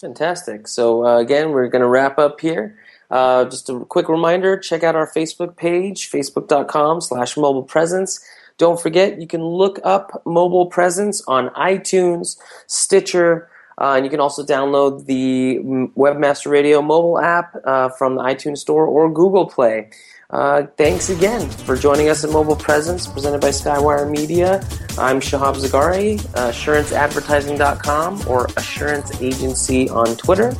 Fantastic. 0.00 0.68
So, 0.68 1.06
uh, 1.06 1.18
again, 1.18 1.50
we're 1.50 1.68
going 1.68 1.82
to 1.82 1.88
wrap 1.88 2.18
up 2.18 2.40
here. 2.40 2.78
Uh, 3.10 3.44
just 3.46 3.70
a 3.70 3.80
quick 3.80 4.08
reminder 4.08 4.58
check 4.58 4.82
out 4.82 4.94
our 4.94 5.10
Facebook 5.10 5.56
page, 5.56 6.10
facebook.com 6.10 7.00
slash 7.00 7.36
mobile 7.36 7.62
presence. 7.62 8.22
Don't 8.58 8.80
forget, 8.80 9.20
you 9.20 9.26
can 9.26 9.42
look 9.42 9.78
up 9.84 10.22
mobile 10.26 10.66
presence 10.66 11.22
on 11.28 11.48
iTunes, 11.50 12.36
Stitcher, 12.66 13.48
uh, 13.78 13.94
and 13.96 14.04
you 14.04 14.10
can 14.10 14.20
also 14.20 14.42
download 14.44 15.06
the 15.06 15.60
Webmaster 15.96 16.50
Radio 16.50 16.80
mobile 16.82 17.18
app 17.18 17.54
uh, 17.64 17.90
from 17.90 18.16
the 18.16 18.22
iTunes 18.22 18.58
Store 18.58 18.86
or 18.86 19.10
Google 19.12 19.46
Play. 19.46 19.90
Uh, 20.28 20.66
thanks 20.76 21.08
again 21.08 21.48
for 21.48 21.76
joining 21.76 22.08
us 22.08 22.24
at 22.24 22.30
Mobile 22.30 22.56
Presence, 22.56 23.06
presented 23.06 23.40
by 23.40 23.50
Skywire 23.50 24.10
Media. 24.10 24.56
I'm 24.98 25.20
Shahab 25.20 25.54
Zargari, 25.56 26.18
assuranceadvertising.com 26.18 28.28
or 28.28 28.46
Assurance 28.56 29.22
Agency 29.22 29.88
on 29.88 30.16
Twitter. 30.16 30.52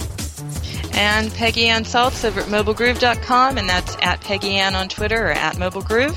And 0.92 1.34
Peggy 1.34 1.66
Anne 1.66 1.82
Salz 1.84 2.24
over 2.24 2.40
at 2.40 2.46
mobilegroove.com, 2.46 3.58
and 3.58 3.68
that's 3.68 3.96
at 4.02 4.20
Peggy 4.20 4.54
Anne 4.54 4.76
on 4.76 4.88
Twitter 4.88 5.26
or 5.26 5.32
at 5.32 5.56
mobilegroove. 5.56 6.16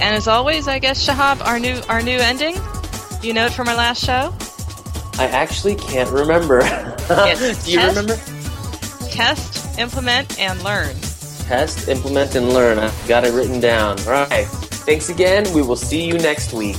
And 0.00 0.16
as 0.16 0.26
always, 0.26 0.66
I 0.66 0.80
guess 0.80 1.06
Shahab, 1.06 1.40
our 1.46 1.60
new 1.60 1.80
our 1.88 2.02
new 2.02 2.18
ending. 2.18 2.56
You 3.22 3.32
know 3.32 3.46
it 3.46 3.52
from 3.52 3.68
our 3.68 3.76
last 3.76 4.04
show. 4.04 4.34
I 5.18 5.28
actually 5.28 5.76
can't 5.76 6.10
remember. 6.10 6.60
Do 7.08 7.70
you 7.70 7.78
test, 7.78 7.96
remember? 7.96 8.16
Test, 9.12 9.78
implement, 9.78 10.40
and 10.40 10.60
learn. 10.64 10.96
Test, 11.52 11.88
implement, 11.88 12.34
and 12.34 12.48
learn. 12.48 12.78
I've 12.78 13.06
got 13.06 13.24
it 13.24 13.32
written 13.34 13.60
down. 13.60 14.00
All 14.06 14.12
right. 14.12 14.48
Thanks 14.88 15.10
again. 15.10 15.44
We 15.52 15.60
will 15.60 15.76
see 15.76 16.02
you 16.02 16.14
next 16.14 16.54
week. 16.54 16.78